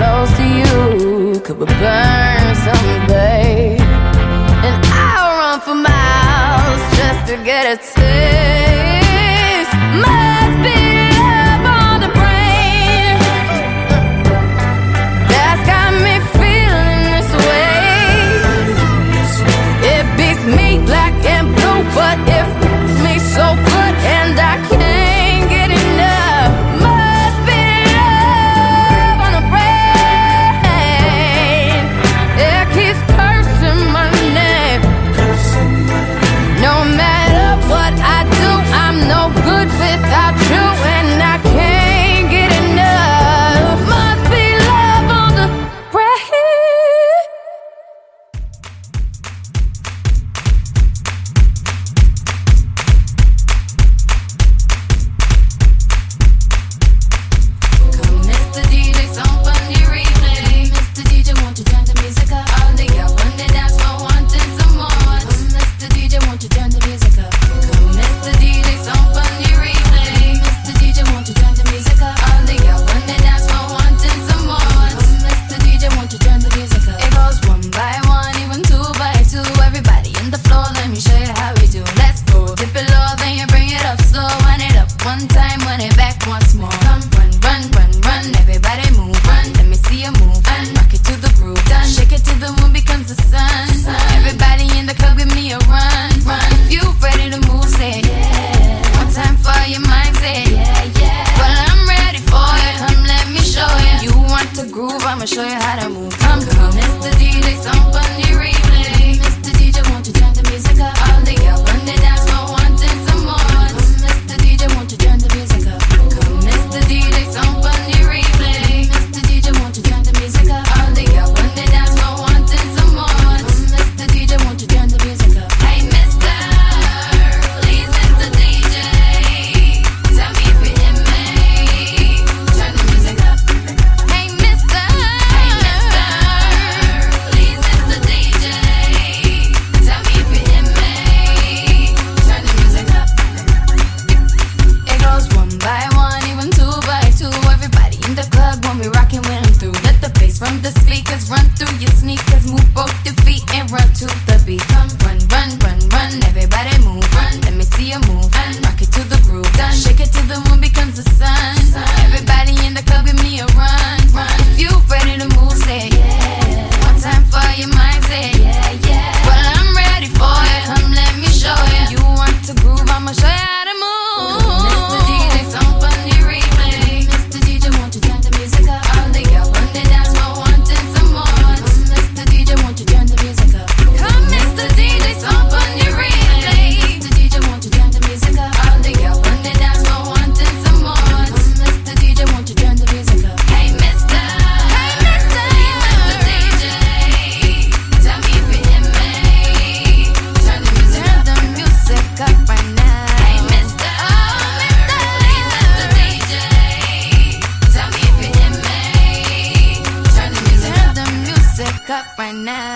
up 212.02 212.18
right 212.18 212.34
now. 212.36 212.71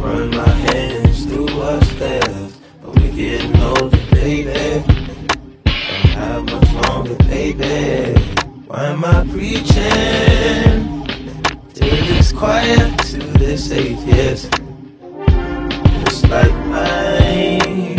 run 0.00 0.30
my 0.30 0.48
hands 0.48 1.24
through 1.26 1.60
our 1.60 1.82
steps, 1.84 2.58
but 2.82 2.94
we 2.96 3.10
getting 3.10 3.56
older, 3.60 3.98
baby. 4.10 4.84
Don't 5.64 6.08
have 6.16 6.44
much 6.44 6.72
longer, 6.88 7.16
baby. 7.24 8.18
Why 8.66 8.86
am 8.86 9.04
I 9.04 9.26
preaching? 9.30 11.06
Till 11.74 12.16
it's 12.16 12.32
quiet, 12.32 12.98
to 12.98 13.18
it's 13.44 13.64
safe, 13.64 13.98
yes. 14.06 14.48
Just 16.04 16.28
like 16.28 16.54
mine, 16.66 17.98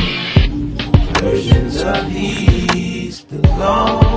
versions 1.20 1.82
of 1.82 2.14
these 2.14 3.22
belong. 3.22 4.11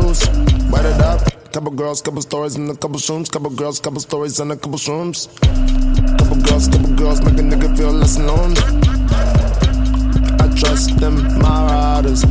loose. 0.00 0.22
It 0.26 1.00
up. 1.02 1.20
Couple 1.52 1.72
girls, 1.72 2.00
couple 2.02 2.22
stories, 2.22 2.54
and 2.56 2.70
a 2.70 2.76
couple 2.76 2.98
shrooms. 2.98 3.30
Couple 3.30 3.50
girls, 3.50 3.80
couple 3.80 4.00
stories, 4.00 4.38
and 4.40 4.52
a 4.52 4.56
couple 4.56 4.78
shrooms. 4.78 5.28
Couple 6.18 6.36
girls, 6.42 6.68
couple 6.68 6.94
girls, 6.94 7.20
make 7.22 7.38
a 7.38 7.42
nigga 7.42 7.76
feel 7.76 7.92
less 7.92 8.16
alone. 8.16 8.54
I 10.40 10.46
trust 10.56 10.98
them, 11.00 11.16
my 11.38 11.66
riders. 11.70 12.24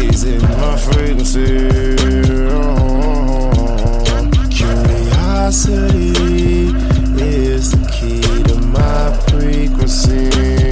Easy, 0.00 0.38
my 0.38 0.76
frequency. 0.78 1.96
Curiosity 4.56 6.12
is 7.20 7.70
the 7.72 7.84
key 7.92 8.22
to 8.48 8.56
my 8.76 9.12
frequency. 9.28 10.71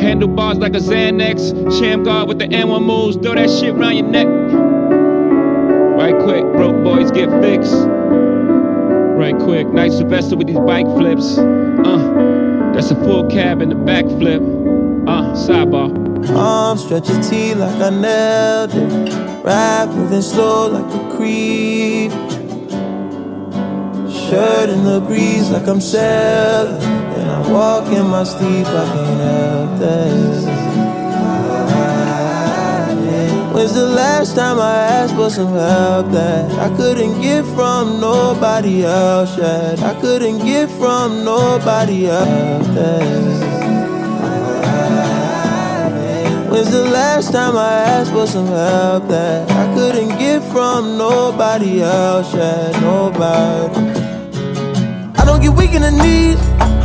Handlebars 0.00 0.58
like 0.58 0.74
a 0.74 0.78
Xanax. 0.78 1.78
Sham 1.78 2.02
guard 2.04 2.28
with 2.28 2.38
the 2.38 2.46
N1 2.46 2.84
moves. 2.84 3.16
Throw 3.16 3.34
that 3.34 3.50
shit 3.50 3.74
around 3.74 3.96
your 3.96 4.06
neck. 4.06 4.26
Right 5.98 6.14
quick, 6.22 6.42
broke 6.52 6.82
boys 6.84 7.10
get 7.10 7.28
fixed. 7.42 7.74
Right 7.74 9.36
quick, 9.38 9.66
Nigel 9.68 9.98
Sylvester 9.98 10.36
with 10.36 10.46
these 10.46 10.58
bike 10.58 10.86
flips. 10.86 11.38
Uh. 11.38 12.38
That's 12.78 12.92
a 12.92 12.94
full 12.94 13.28
cab 13.28 13.60
in 13.60 13.70
the 13.70 13.74
backflip. 13.74 14.38
Uh, 15.08 15.34
sidebar. 15.34 15.90
Arms 16.36 16.84
stretch 16.84 17.08
your 17.08 17.20
T 17.24 17.52
like 17.54 17.74
I 17.82 17.90
nailed 17.90 18.70
it. 18.72 19.44
Rap 19.44 19.88
moving 19.88 20.22
slow 20.22 20.68
like 20.68 20.84
a 20.94 21.16
creep. 21.16 22.12
Shirt 24.12 24.70
in 24.70 24.84
the 24.84 25.02
breeze 25.04 25.50
like 25.50 25.66
I'm 25.66 25.80
sailing. 25.80 26.97
I 27.28 27.52
walk 27.52 27.86
in 27.92 28.06
my 28.06 28.24
sleep, 28.24 28.66
I 28.66 28.84
can't 28.92 29.20
help 29.20 29.78
this. 29.78 30.44
When's 33.54 33.74
the 33.74 33.88
last 33.88 34.36
time 34.36 34.60
I 34.60 34.76
asked 34.98 35.14
for 35.16 35.30
some 35.30 35.52
help 35.52 36.12
that 36.12 36.50
I 36.60 36.68
couldn't 36.76 37.20
get 37.20 37.44
from 37.56 38.00
nobody 38.00 38.84
else 38.84 39.36
yet? 39.36 39.82
I 39.82 40.00
couldn't 40.00 40.38
get 40.44 40.70
from 40.70 41.24
nobody 41.24 42.06
else. 42.06 42.66
That. 42.68 43.58
When's 46.50 46.70
the 46.70 46.84
last 46.84 47.32
time 47.32 47.56
I 47.56 47.72
asked 47.94 48.12
for 48.12 48.26
some 48.26 48.46
help 48.46 49.08
that 49.08 49.50
I 49.50 49.74
couldn't 49.74 50.18
get 50.18 50.42
from 50.52 50.96
nobody 50.96 51.82
else? 51.82 52.32
Yeah, 52.32 52.70
nobody. 52.80 53.74
I 55.20 55.24
don't 55.24 55.42
get 55.42 55.52
weak 55.52 55.72
in 55.72 55.82
the 55.82 55.90
knees, 55.90 56.38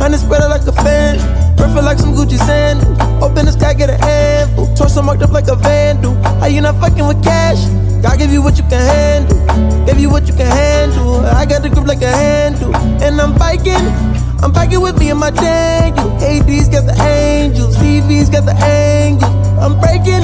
honey 0.04 0.18
spread 0.18 0.42
it 0.42 0.48
like 0.48 0.66
a 0.68 0.72
fan. 0.84 1.16
Perfect 1.56 1.82
like 1.82 1.98
some 1.98 2.12
Gucci 2.12 2.36
sand. 2.36 2.84
Open 3.24 3.46
the 3.46 3.52
sky, 3.52 3.72
get 3.72 3.88
a 3.88 3.96
handful. 3.96 4.66
Torso 4.76 5.00
marked 5.00 5.22
up 5.22 5.32
like 5.32 5.48
a 5.48 5.56
vandal. 5.56 6.12
How 6.40 6.46
you 6.46 6.60
not 6.60 6.78
fucking 6.78 7.06
with 7.06 7.24
cash? 7.24 7.64
God 8.02 8.18
give 8.18 8.30
you 8.30 8.42
what 8.42 8.58
you 8.58 8.64
can 8.64 8.84
handle. 8.84 9.40
Give 9.86 9.98
you 9.98 10.10
what 10.10 10.28
you 10.28 10.34
can 10.34 10.44
handle. 10.44 11.24
I 11.24 11.46
got 11.46 11.62
the 11.62 11.70
grip 11.70 11.86
like 11.86 12.02
a 12.02 12.12
handle. 12.12 12.76
And 13.00 13.18
I'm 13.18 13.32
biking. 13.38 13.86
I'm 14.44 14.52
biking 14.52 14.82
with 14.82 14.98
me 14.98 15.08
and 15.08 15.18
my 15.18 15.30
Daniel. 15.30 16.12
AD's 16.20 16.68
got 16.68 16.84
the 16.84 16.96
angels. 17.00 17.74
TV's 17.78 18.28
got 18.28 18.44
the 18.44 18.56
angels. 18.60 19.32
I'm 19.56 19.80
breaking. 19.80 20.20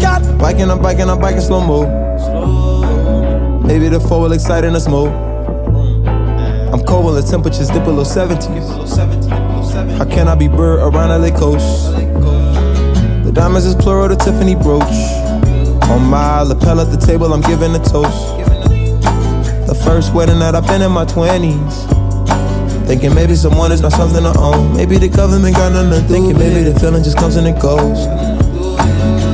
God. 0.00 0.22
Biking, 0.40 0.70
I'm 0.70 0.80
biking, 0.80 1.10
I'm 1.10 1.20
biking 1.20 1.42
slow 1.42 1.60
mo. 1.60 1.84
Maybe 3.60 3.90
the 3.90 4.00
four 4.00 4.22
will 4.22 4.32
excite 4.32 4.64
in 4.64 4.74
a 4.76 4.80
smoke. 4.80 5.25
Cold 6.86 7.04
when 7.04 7.14
the 7.14 7.22
temperatures 7.22 7.68
dip 7.68 7.84
below 7.84 8.04
70. 8.04 8.46
How 9.98 10.04
can 10.04 10.28
I 10.28 10.36
be 10.36 10.46
bird 10.46 10.78
around 10.78 11.10
LA 11.20 11.36
coast? 11.36 11.92
The 13.24 13.32
diamonds 13.34 13.66
is 13.66 13.74
plural, 13.74 14.08
the 14.08 14.14
Tiffany 14.14 14.54
brooch. 14.54 14.82
On 15.90 16.02
my 16.08 16.42
lapel 16.42 16.80
at 16.80 16.90
the 16.90 16.96
table, 16.96 17.32
I'm 17.34 17.40
giving 17.42 17.74
a 17.74 17.78
toast. 17.78 18.36
The 19.66 19.74
first 19.84 20.14
wedding 20.14 20.38
that 20.38 20.54
I've 20.54 20.66
been 20.66 20.80
in 20.80 20.92
my 20.92 21.04
20s. 21.04 21.96
Thinking 22.86 23.14
maybe 23.14 23.34
someone 23.34 23.72
is 23.72 23.80
not 23.80 23.90
something 23.90 24.22
to 24.22 24.38
own. 24.38 24.76
Maybe 24.76 24.96
the 24.96 25.08
government 25.08 25.56
got 25.56 25.72
nothing 25.72 25.90
to. 25.90 26.06
Thinking 26.06 26.38
maybe 26.38 26.62
the 26.62 26.78
feeling 26.78 27.02
just 27.02 27.18
comes 27.18 27.34
and 27.34 27.48
it 27.48 27.60
goes. 27.60 28.06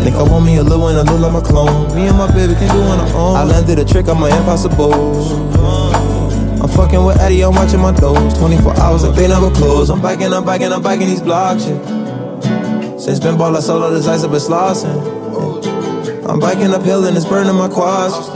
Think 0.02 0.16
I 0.16 0.22
want 0.22 0.46
me 0.46 0.56
a 0.56 0.62
little 0.62 0.80
one, 0.80 0.96
I 0.96 1.02
look 1.02 1.20
like 1.20 1.32
my 1.32 1.40
clone. 1.42 1.94
Me 1.94 2.08
and 2.08 2.16
my 2.16 2.32
baby 2.32 2.54
can 2.54 2.74
do 2.74 2.80
on 2.80 2.98
our 2.98 3.14
own. 3.14 3.36
I 3.36 3.44
landed 3.44 3.78
a 3.78 3.84
trick 3.84 4.08
on 4.08 4.18
my 4.18 4.34
impossible. 4.36 4.90
Fucking 6.76 7.04
with 7.04 7.20
Eddie, 7.20 7.42
I'm 7.42 7.54
watching 7.54 7.80
my 7.80 7.92
toes. 7.92 8.36
24 8.38 8.78
hours, 8.80 9.04
like 9.04 9.14
they 9.14 9.28
never 9.28 9.50
close. 9.50 9.90
I'm 9.90 10.00
biking, 10.00 10.32
I'm 10.32 10.44
biking, 10.44 10.72
I'm 10.72 10.82
biking 10.82 11.06
these 11.06 11.20
blocks, 11.20 11.66
yeah. 11.66 12.96
Since 12.96 13.20
been 13.20 13.36
ball, 13.36 13.56
I 13.56 13.60
all 13.60 13.90
this 13.90 14.06
ice, 14.06 14.24
I've 14.24 14.30
been 14.30 14.40
slossing. 14.40 15.22
I'm 16.28 16.40
biking 16.40 16.72
uphill 16.72 17.04
and 17.04 17.16
it's 17.16 17.26
burning 17.26 17.54
my 17.56 17.68
quads. 17.68 18.30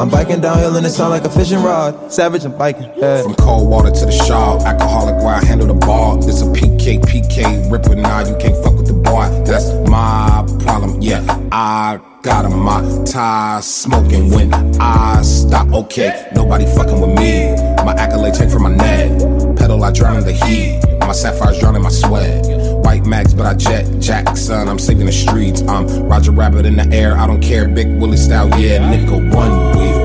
I'm 0.00 0.10
biking 0.10 0.40
downhill 0.40 0.74
and 0.76 0.84
it 0.84 0.90
sound 0.90 1.10
like 1.10 1.24
a 1.24 1.30
fishing 1.30 1.62
rod. 1.62 2.12
Savage, 2.12 2.44
I'm 2.44 2.58
biking. 2.58 2.90
Yeah. 2.96 3.22
From 3.22 3.36
cold 3.36 3.70
water 3.70 3.92
to 3.92 4.06
the 4.06 4.10
shawl, 4.10 4.60
alcoholic 4.66 5.16
where 5.22 5.34
I 5.34 5.44
handle 5.44 5.68
the 5.68 5.74
ball. 5.74 6.16
This 6.16 6.42
a 6.42 6.46
PK, 6.46 7.00
PK, 7.00 7.70
ripper, 7.70 7.94
nah, 7.94 8.20
you 8.20 8.36
can't 8.38 8.56
fuck 8.64 8.74
with 8.76 8.88
the 8.88 8.94
boy. 8.94 9.28
That's 9.44 9.72
my 9.88 10.44
problem, 10.64 11.00
yeah. 11.00 11.22
I 11.52 12.00
got 12.24 12.46
a 12.46 12.48
my 12.48 12.80
tie 13.04 13.60
smoking 13.60 14.30
when 14.30 14.52
I 14.80 15.20
stop, 15.20 15.70
okay. 15.74 16.30
Nobody 16.34 16.64
fucking 16.74 16.98
with 16.98 17.10
me. 17.10 17.52
My 17.84 17.94
accolades 17.94 18.38
hang 18.38 18.48
from 18.48 18.62
my 18.62 18.74
neck. 18.74 19.10
Pedal, 19.58 19.84
I 19.84 19.92
drown 19.92 20.16
in 20.16 20.24
the 20.24 20.32
heat. 20.32 20.80
My 21.00 21.12
sapphires 21.12 21.58
drown 21.58 21.76
in 21.76 21.82
my 21.82 21.90
sweat. 21.90 22.46
White 22.82 23.04
max, 23.04 23.34
but 23.34 23.44
I 23.44 23.52
jet 23.52 24.00
Jackson. 24.00 24.68
I'm 24.68 24.78
saving 24.78 25.04
the 25.04 25.12
streets. 25.12 25.60
I'm 25.68 25.86
Roger 26.08 26.30
Rabbit 26.30 26.64
in 26.64 26.76
the 26.76 26.88
air. 26.96 27.14
I 27.14 27.26
don't 27.26 27.42
care. 27.42 27.68
Big 27.68 27.88
Willie 28.00 28.16
style, 28.16 28.48
yeah, 28.58 28.78
nigga. 28.78 29.34
One 29.34 29.76
wheel, 29.76 30.00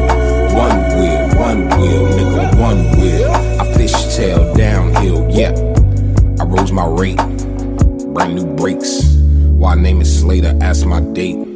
one 0.53 0.80
wheel, 0.99 1.39
one 1.39 1.61
wheel, 1.80 2.03
nigga. 2.17 2.59
One 2.59 2.99
wheel. 2.99 3.32
I 3.32 3.65
fishtail 3.78 4.57
downhill, 4.57 5.30
yeah. 5.30 5.51
I 6.41 6.43
rose 6.43 6.74
my 6.74 6.86
rate. 6.86 7.15
Brand 8.13 8.36
new 8.36 8.45
brakes. 8.55 9.05
Why 9.55 9.76
name 9.76 10.01
it 10.01 10.05
Slater? 10.05 10.57
Ask 10.61 10.86
my 10.86 10.99
date. 10.99 11.49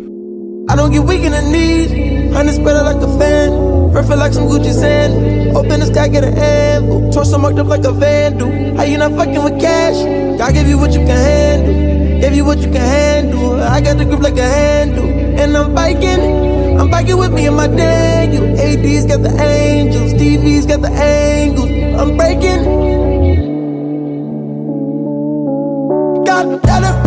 I 0.70 0.76
don't 0.76 0.92
get 0.92 1.04
weak 1.04 1.24
in 1.24 1.34
the 1.34 1.42
knees. 1.42 1.92
Honey 2.34 2.54
spread 2.54 2.82
like 2.84 2.98
a 2.98 3.20
fan. 3.20 3.74
Feel 3.94 4.18
like 4.18 4.34
some 4.34 4.48
Gucci 4.48 4.74
sand. 4.74 5.56
Open 5.56 5.80
the 5.80 5.86
sky, 5.86 6.08
get 6.08 6.24
an 6.24 6.38
anvil. 6.38 7.12
Torso 7.12 7.38
marked 7.38 7.60
up 7.60 7.68
like 7.68 7.84
a 7.84 7.92
vandal. 7.92 8.52
How 8.76 8.84
you 8.84 8.98
not 8.98 9.12
fucking 9.12 9.44
with 9.44 9.60
cash? 9.60 9.96
God 10.38 10.54
give 10.54 10.68
you 10.68 10.78
what 10.78 10.92
you 10.92 11.00
can 11.00 11.08
handle. 11.08 12.22
Give 12.22 12.34
you 12.34 12.46
what 12.46 12.60
you 12.60 12.72
can 12.72 12.82
handle. 12.82 13.62
I 13.62 13.82
got 13.82 13.98
the 13.98 14.06
grip 14.06 14.22
like 14.22 14.38
a 14.38 14.44
handle. 14.44 15.06
And 15.06 15.56
I'm 15.56 15.74
biking. 15.76 16.80
I'm 16.80 16.90
biking 16.90 17.18
with 17.18 17.34
me 17.34 17.48
and 17.48 17.56
my 17.56 17.68
Daniel. 17.68 18.44
AD's 18.60 19.06
got 19.06 19.22
the 19.22 19.36
angels. 19.42 20.14
TV's 20.14 20.66
got 20.66 20.82
the 20.82 20.92
angles. 20.92 21.70
I'm 21.70 22.18
breaking. 22.18 22.64
Got 26.26 26.62
that 26.64 27.03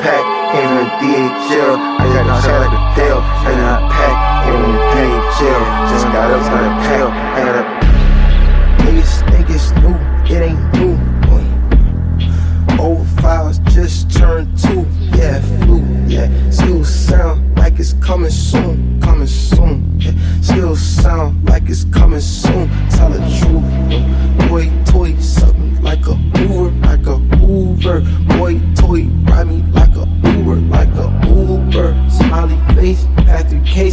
pack, 0.00 0.24
from 0.52 0.70
the 0.76 1.18
chill. 1.48 1.76
I 1.76 2.04
just 2.04 2.24
got 2.26 2.44
shot 2.44 2.60
like 2.60 2.74
a 2.74 2.82
tail, 2.94 3.18
I 3.18 3.50
got 3.56 3.82
a 3.82 3.88
pack, 3.92 4.16
from 4.44 4.62
the 4.62 4.78
chill. 5.36 5.62
Just 5.90 6.06
got 6.12 6.30
up 6.30 6.42
like 6.52 6.66
a 6.66 6.88
pill, 6.88 7.08
I 7.08 7.40
got 7.44 7.56
a 7.56 7.78
Niggas 8.84 9.30
think 9.30 9.50
it's 9.50 9.70
new, 9.82 9.96
it 10.34 10.42
ain't 10.42 10.72
new. 10.74 11.18
Old 12.78 13.08
files 13.20 13.58
just 13.70 14.10
turned 14.10 14.56
two, 14.56 14.86
yeah, 15.16 15.40
flu, 15.40 15.82
yeah. 16.06 16.28
Still 16.50 16.84
sound 16.84 17.58
like 17.58 17.78
it's 17.80 17.94
coming 17.94 18.30
soon, 18.30 19.00
coming 19.00 19.26
soon, 19.26 20.00
yeah. 20.00 20.12
Still 20.40 20.76
sound 20.76 21.44
like 21.48 21.68
it's 21.68 21.84
coming 21.84 22.20
soon. 22.20 22.68
Tell 22.90 23.10
the 23.10 23.18
truth, 23.40 24.48
boy, 24.48 24.70
toy 24.84 25.12
me 25.58 25.76
like 25.80 26.06
a 26.06 26.14
Uber, 26.38 26.70
like 26.86 27.06
a 27.06 27.18
Uber. 27.44 28.00
Boy, 28.36 28.60
toy 28.76 29.04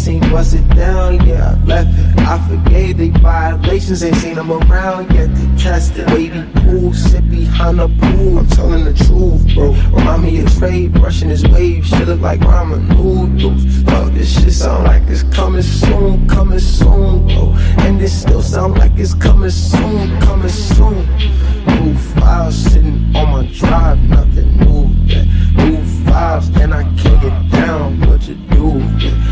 case 0.06 0.14
ain't 0.14 0.32
busted 0.32 0.70
down, 0.76 1.26
yeah. 1.26 1.56
I 1.56 1.66
left 1.66 1.90
it, 1.90 2.20
I 2.20 2.48
forgave 2.48 2.98
they 2.98 3.10
violations, 3.10 4.04
ain't 4.04 4.16
seen 4.16 4.36
them 4.36 4.52
around 4.52 5.12
yet. 5.14 5.34
They 5.36 5.64
tested, 5.64 6.08
baby 6.08 6.44
pool, 6.56 6.94
sit 6.94 7.30
behind 7.30 7.80
the 7.80 7.88
pool. 7.88 8.40
I'm 8.40 8.48
telling 8.48 8.86
the 8.86 8.94
truth, 8.94 9.54
bro. 9.54 9.72
Remind 9.98 10.24
me 10.24 10.40
of 10.42 10.58
Trey 10.58 10.88
brushing 10.88 11.30
his 11.30 11.44
wave, 11.48 11.86
shit 11.86 12.08
look 12.08 12.22
like 12.22 12.40
ramen 12.42 12.88
noodles. 12.90 13.66
Fuck, 13.84 14.14
this 14.14 14.42
shit 14.42 14.54
sound 14.54 14.86
like 14.86 15.04
it's 15.08 15.24
coming 15.24 15.62
soon, 15.62 16.28
coming 16.28 16.60
soon, 16.60 17.28
bro. 17.28 17.54
And 17.80 18.00
this 18.00 18.22
still 18.22 18.42
sound 18.42 18.78
like 18.78 18.92
it's 18.96 19.14
coming 19.14 19.50
soon, 19.50 20.20
coming 20.22 20.50
soon. 20.50 21.06
New 21.66 21.96
files 22.16 22.56
sitting 22.56 23.16
on 23.16 23.32
my 23.32 23.46
drive, 23.54 24.00
nothing 24.04 24.58
new. 24.58 24.88
Yeah. 25.06 25.24
New 25.56 25.84
files, 26.06 26.50
and 26.58 26.74
I 26.74 26.84
can't 26.96 27.22
get 27.22 27.52
down. 27.52 28.00
What 28.02 28.28
you 28.28 28.36
do? 28.36 28.80
Yeah. 29.00 29.25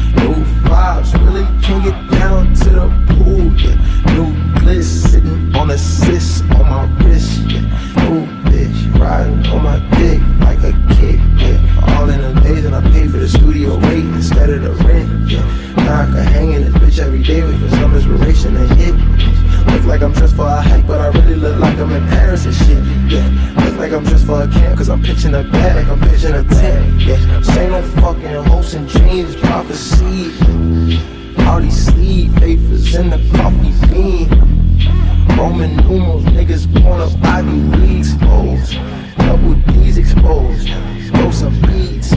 Files, 0.74 1.14
really 1.20 1.46
can't 1.62 1.84
get 1.84 2.20
down 2.20 2.52
to 2.56 2.70
the 2.72 2.88
pool. 3.14 3.46
Yeah. 3.62 3.78
New 4.16 4.34
bliss 4.60 5.12
sitting 5.12 5.56
on 5.56 5.70
a 5.70 5.78
sis 5.78 6.42
on 6.58 6.66
my 6.68 6.86
wrist. 7.04 7.42
Yeah. 7.42 7.62
New 8.10 8.26
bitch 8.50 9.00
riding 9.00 9.46
on 9.54 9.62
my 9.62 9.78
dick 10.00 10.20
like 10.40 10.58
a 10.64 10.74
kid. 10.96 11.22
Yeah. 11.38 12.00
All 12.00 12.10
in 12.10 12.20
a 12.20 12.42
days, 12.42 12.66
and 12.66 12.74
I 12.74 12.82
pay 12.90 13.08
for 13.08 13.18
the 13.18 13.30
studio 13.30 13.78
rate 13.82 14.04
instead 14.18 14.50
of 14.50 14.64
the 14.64 14.72
rent. 14.84 15.30
Yeah. 15.30 15.46
Now 15.76 16.02
I 16.02 16.06
can 16.06 16.26
hang 16.26 16.54
in 16.54 16.64
this 16.64 16.74
bitch 16.74 17.00
every 17.00 17.22
day 17.22 17.44
with 17.44 17.62
like 19.94 20.02
I'm 20.02 20.12
dressed 20.12 20.36
for 20.36 20.48
a 20.48 20.60
hike, 20.60 20.88
but 20.88 21.00
I 21.00 21.10
really 21.10 21.36
look 21.36 21.60
like 21.60 21.78
a 21.78 21.86
purse 21.86 22.46
and 22.46 22.56
shit. 22.56 22.84
Yeah, 23.14 23.64
look 23.64 23.78
like 23.78 23.92
I'm 23.92 24.04
just 24.06 24.26
for 24.26 24.42
a 24.42 24.48
camp, 24.48 24.76
cause 24.76 24.90
I'm 24.90 25.04
pitching 25.04 25.36
a 25.36 25.44
bag 25.44 25.76
like 25.76 25.88
I'm 25.88 26.00
pitching 26.10 26.34
a 26.34 26.44
tent. 26.44 27.02
Yeah, 27.02 27.42
say 27.44 27.70
no 27.70 27.80
fucking 28.02 28.44
hopes 28.50 28.74
and 28.74 28.90
dreams, 28.90 29.36
prophecy. 29.36 30.34
All 31.46 31.62
these 31.62 31.86
sleep 31.86 32.34
papers 32.38 32.96
in 32.96 33.12
the 33.12 33.20
coffee 33.38 33.74
bean. 33.94 34.30
Roman 35.38 35.78
numerals, 35.78 36.24
niggas 36.26 36.66
born 36.74 37.00
up 37.00 37.12
Ivy 37.24 37.52
League 37.52 38.00
exposed. 38.00 38.74
Double 39.18 39.54
D's 39.74 40.00
exposed. 40.00 40.70
Throw 41.14 41.30
some 41.30 41.62
beats. 41.62 42.16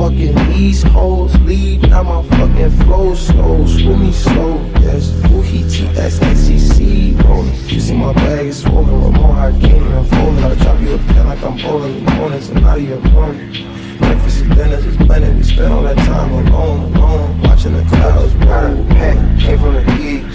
Fucking 0.00 0.34
these 0.48 0.82
hoes 0.82 1.38
leave, 1.40 1.82
now 1.82 2.02
my 2.02 2.22
fucking 2.30 2.70
flow 2.86 3.14
slow. 3.14 3.66
Screw 3.66 3.98
me 3.98 4.10
slow, 4.12 4.56
yes. 4.80 5.12
Ooh, 5.26 5.42
he 5.42 5.60
T-S-X-E-C 5.68 7.12
rolling. 7.22 7.54
You 7.66 7.80
see 7.80 7.94
my 7.94 8.14
bag 8.14 8.46
is 8.46 8.62
swollen, 8.62 9.04
with 9.04 9.20
more 9.20 9.36
I 9.36 9.50
can't 9.50 9.64
even 9.64 10.04
fold 10.06 10.38
it. 10.38 10.44
I 10.44 10.54
drop 10.54 10.80
you 10.80 10.94
a 10.94 10.98
pen 10.98 11.26
like 11.26 11.42
I'm 11.42 11.58
bowling. 11.58 12.02
The 12.02 12.12
mornings 12.12 12.48
and 12.48 12.64
out 12.64 12.78
of 12.78 12.88
your 12.88 12.98
morning. 13.10 13.98
Breakfast 13.98 14.40
and 14.40 14.54
dinners 14.54 14.86
is 14.86 14.96
blending. 14.96 15.36
We 15.36 15.42
spend 15.42 15.70
all 15.70 15.82
that 15.82 15.98
time 15.98 16.32
alone, 16.32 16.94
alone, 16.94 17.42
watching 17.42 17.74
the 17.74 17.84
clouds 17.84 18.34
roll. 18.36 18.86
Pack 18.96 19.38
came 19.38 19.58
from 19.58 19.74
the 19.74 19.84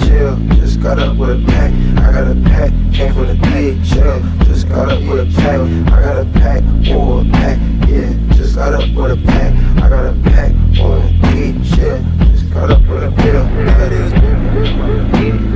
chill. 0.06 0.38
Just 0.60 0.80
got 0.80 1.00
up 1.00 1.18
with 1.18 1.32
a 1.32 1.46
pack. 1.48 1.74
I 2.04 2.12
got 2.12 2.28
a 2.28 2.36
pack. 2.52 2.72
Came 2.94 3.14
from 3.16 3.28
the 3.30 3.82
chill. 3.84 4.46
Just 4.46 4.70
got 4.70 4.90
up 4.90 5.02
with 5.02 5.28
a 5.28 5.42
pack. 5.42 5.60
I 5.92 6.02
got 6.04 6.18
a 6.22 6.26
pack, 6.40 6.64
or 6.94 7.22
a 7.22 7.26
pack. 7.32 7.58
Yeah, 7.90 8.14
got 8.56 8.74
up 8.74 8.90
with 8.96 9.12
a 9.12 9.18
pack. 9.28 9.54
I 9.84 9.90
got 9.90 10.06
a 10.06 10.14
pack 10.24 10.52
on 10.80 11.02
heat, 11.34 11.56
chill. 11.76 12.00
Just 12.32 12.50
got 12.54 12.72
up 12.72 12.82
with 12.88 13.04
a 13.04 13.12
pill. 13.12 13.46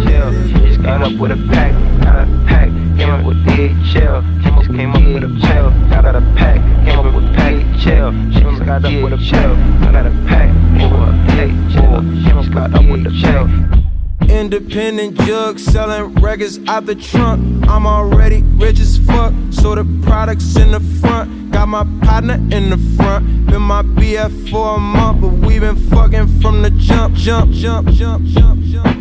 Chill. 0.04 0.68
Just 0.68 0.82
got 0.84 1.02
up 1.02 1.14
with 1.14 1.32
a 1.32 1.38
pack. 1.48 1.72
Got 2.04 2.28
a 2.28 2.46
pack. 2.46 2.68
Came 2.98 3.10
up 3.10 3.26
with 3.26 3.46
chill. 3.90 4.22
Just 4.42 4.68
came 4.68 4.92
up 4.92 5.02
with 5.02 5.24
a 5.24 5.30
pill. 5.30 5.72
Got 5.90 6.06
out 6.06 6.16
a 6.18 6.22
pack. 6.36 6.60
Came 6.86 7.00
up 7.00 7.16
with 7.16 7.34
pack, 7.36 7.54
chill. 7.80 8.12
Just 8.32 8.66
got 8.66 8.84
up 8.84 9.04
with 9.04 9.14
a 9.14 9.18
chill. 9.18 9.56
Got 9.80 10.06
a 10.06 10.12
pack. 10.28 10.50
A 10.50 10.90
pack, 11.28 11.72
chill. 11.72 12.02
Just 12.26 12.52
got 12.52 12.74
up 12.74 12.86
with 12.86 13.08
a 13.08 13.12
chill. 13.12 13.89
Independent 14.30 15.20
jug 15.22 15.58
selling 15.60 16.14
records 16.16 16.60
out 16.68 16.86
the 16.86 16.96
trunk. 16.96 17.68
I'm 17.68 17.88
already 17.88 18.44
rich 18.44 18.80
as 18.80 18.98
fuck, 18.98 19.34
so 19.50 19.76
the 19.76 19.86
products 20.04 20.56
in 20.56 20.72
the 20.72 20.80
front. 21.02 21.52
Got 21.52 21.68
my 21.68 21.84
partner 22.04 22.36
in 22.36 22.70
the 22.70 22.78
front. 22.96 23.48
Been 23.48 23.64
my 23.64 23.82
BF 23.82 24.52
for 24.52 24.76
a 24.76 24.80
month, 24.80 25.22
but 25.22 25.30
we 25.30 25.58
been 25.60 25.76
fucking 25.90 26.42
from 26.42 26.62
the 26.62 26.70
jump, 26.70 27.16
jump, 27.16 27.52
jump, 27.52 27.90
jump, 27.90 28.26
jump, 28.26 28.64
jump. 28.64 28.99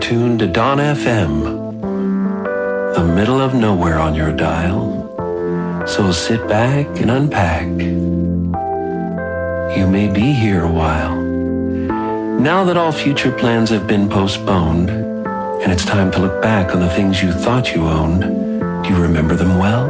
Tuned 0.00 0.38
to 0.38 0.46
Dawn 0.46 0.78
FM, 0.78 1.44
the 2.94 3.04
middle 3.04 3.38
of 3.38 3.54
nowhere 3.54 3.98
on 3.98 4.14
your 4.14 4.32
dial. 4.32 5.06
So 5.86 6.10
sit 6.10 6.48
back 6.48 6.86
and 7.00 7.10
unpack. 7.10 7.68
You 9.76 9.86
may 9.86 10.08
be 10.08 10.32
here 10.32 10.64
a 10.64 10.72
while. 10.72 11.20
Now 11.20 12.64
that 12.64 12.78
all 12.78 12.92
future 12.92 13.30
plans 13.30 13.68
have 13.70 13.86
been 13.86 14.08
postponed, 14.08 14.88
and 14.88 15.70
it's 15.70 15.84
time 15.84 16.10
to 16.12 16.18
look 16.18 16.40
back 16.40 16.74
on 16.74 16.80
the 16.80 16.88
things 16.88 17.22
you 17.22 17.32
thought 17.32 17.74
you 17.74 17.86
owned, 17.86 18.22
do 18.82 18.88
you 18.88 18.96
remember 18.96 19.36
them 19.36 19.58
well? 19.58 19.86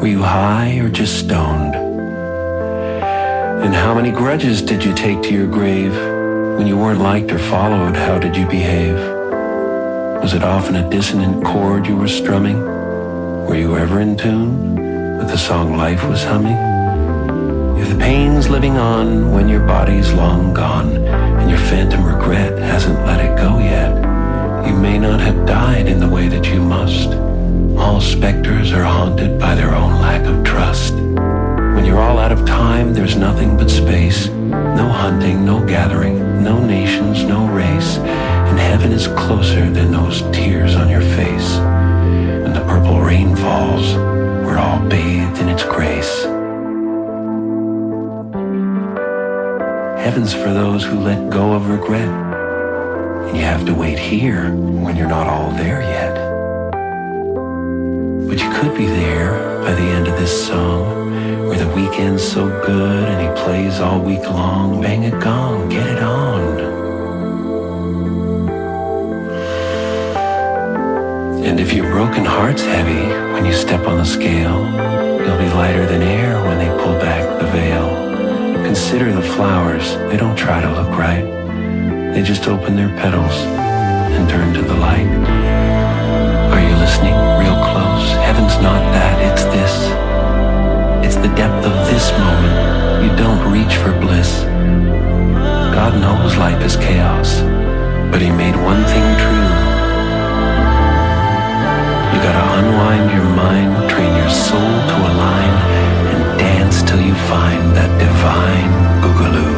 Were 0.00 0.08
you 0.08 0.22
high 0.22 0.78
or 0.78 0.88
just 0.88 1.20
stoned? 1.20 1.76
And 3.64 3.72
how 3.72 3.94
many 3.94 4.10
grudges 4.10 4.62
did 4.62 4.84
you 4.84 4.92
take 4.94 5.22
to 5.22 5.32
your 5.32 5.46
grave? 5.46 5.94
When 6.58 6.66
you 6.66 6.76
weren't 6.76 7.00
liked 7.00 7.30
or 7.30 7.38
followed, 7.38 7.94
how 7.96 8.18
did 8.18 8.36
you 8.36 8.46
behave? 8.46 9.17
Was 10.22 10.34
it 10.34 10.42
often 10.42 10.76
a 10.76 10.90
dissonant 10.90 11.44
chord 11.44 11.86
you 11.86 11.96
were 11.96 12.08
strumming? 12.08 12.60
Were 13.46 13.56
you 13.56 13.76
ever 13.78 14.00
in 14.00 14.16
tune 14.16 15.16
with 15.16 15.28
the 15.28 15.38
song 15.38 15.76
life 15.76 16.06
was 16.06 16.22
humming? 16.22 16.56
If 17.80 17.88
the 17.88 17.98
pain's 17.98 18.50
living 18.50 18.76
on 18.76 19.32
when 19.32 19.48
your 19.48 19.66
body's 19.66 20.12
long 20.12 20.52
gone 20.52 20.96
and 21.06 21.48
your 21.48 21.58
phantom 21.58 22.04
regret 22.04 22.58
hasn't 22.58 23.06
let 23.06 23.24
it 23.24 23.36
go 23.38 23.58
yet, 23.58 23.94
you 24.66 24.74
may 24.76 24.98
not 24.98 25.20
have 25.20 25.46
died 25.46 25.86
in 25.86 25.98
the 26.00 26.08
way 26.08 26.27
for 50.48 50.54
those 50.54 50.82
who 50.82 50.98
let 51.00 51.28
go 51.28 51.52
of 51.52 51.68
regret. 51.68 52.08
And 52.08 53.36
you 53.36 53.42
have 53.42 53.66
to 53.66 53.74
wait 53.74 53.98
here 53.98 54.50
when 54.50 54.96
you're 54.96 55.06
not 55.06 55.26
all 55.26 55.50
there 55.50 55.82
yet. 55.82 56.14
But 58.26 58.40
you 58.42 58.50
could 58.54 58.74
be 58.74 58.86
there 58.86 59.32
by 59.60 59.74
the 59.74 59.88
end 59.96 60.08
of 60.08 60.18
this 60.18 60.46
song 60.46 61.10
where 61.46 61.58
the 61.58 61.70
Weeknd's 61.74 62.26
so 62.26 62.48
good 62.64 63.04
and 63.10 63.20
he 63.20 63.44
plays 63.44 63.78
all 63.78 64.00
week 64.00 64.22
long. 64.22 64.80
Bang 64.80 65.04
a 65.04 65.10
gong, 65.20 65.68
get 65.68 65.86
it 65.86 66.02
on. 66.02 66.58
And 71.44 71.60
if 71.60 71.74
your 71.74 71.90
broken 71.90 72.24
heart's 72.24 72.62
heavy 72.62 73.06
when 73.34 73.44
you 73.44 73.52
step 73.52 73.86
on 73.86 73.98
the 73.98 74.06
scale, 74.06 74.60
you'll 75.20 75.36
be 75.36 75.50
lighter 75.60 75.84
than 75.84 76.00
air 76.00 76.42
when 76.46 76.56
they 76.56 76.70
pull 76.82 76.94
back 76.94 77.38
the 77.38 77.46
veil. 77.48 78.07
Consider 78.68 79.14
the 79.14 79.22
flowers, 79.22 79.96
they 80.10 80.18
don't 80.18 80.36
try 80.36 80.60
to 80.60 80.70
look 80.70 80.90
right. 80.90 81.24
They 82.12 82.22
just 82.22 82.46
open 82.46 82.76
their 82.76 82.90
petals 83.00 83.32
and 84.12 84.28
turn 84.28 84.52
to 84.52 84.60
the 84.60 84.74
light. 84.74 85.08
Are 86.52 86.60
you 86.60 86.76
listening 86.76 87.16
real 87.40 87.56
close? 87.72 88.12
Heaven's 88.28 88.60
not 88.60 88.84
that, 88.92 89.16
it's 89.24 89.44
this. 89.56 89.74
It's 91.02 91.16
the 91.16 91.34
depth 91.34 91.64
of 91.64 91.72
this 91.88 92.12
moment. 92.12 93.08
You 93.08 93.16
don't 93.16 93.40
reach 93.50 93.74
for 93.76 93.98
bliss. 94.04 94.44
God 95.72 95.94
knows 96.02 96.36
life 96.36 96.62
is 96.62 96.76
chaos, 96.76 97.40
but 98.12 98.20
He 98.20 98.30
made 98.30 98.54
one 98.54 98.84
thing 98.84 99.06
true. 99.16 99.48
You 102.12 102.18
gotta 102.20 102.44
unwind 102.60 103.16
your 103.16 103.28
mind, 103.32 103.90
train 103.90 104.14
your 104.14 104.28
soul 104.28 104.60
to 104.60 104.96
align, 105.08 105.87
dance 106.78 106.90
till 106.90 107.00
you 107.00 107.14
find 107.14 107.76
that 107.76 107.90
divine 107.98 108.70
boogaloo. 109.02 109.56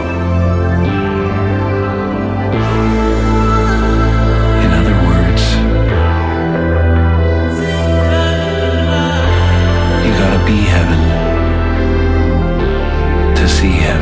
In 4.64 4.70
other 4.80 4.96
words, 5.08 5.44
you 10.04 10.12
gotta 10.22 10.42
be 10.46 10.58
heaven 10.74 11.00
to 13.36 13.48
see 13.48 13.70
heaven. 13.70 13.99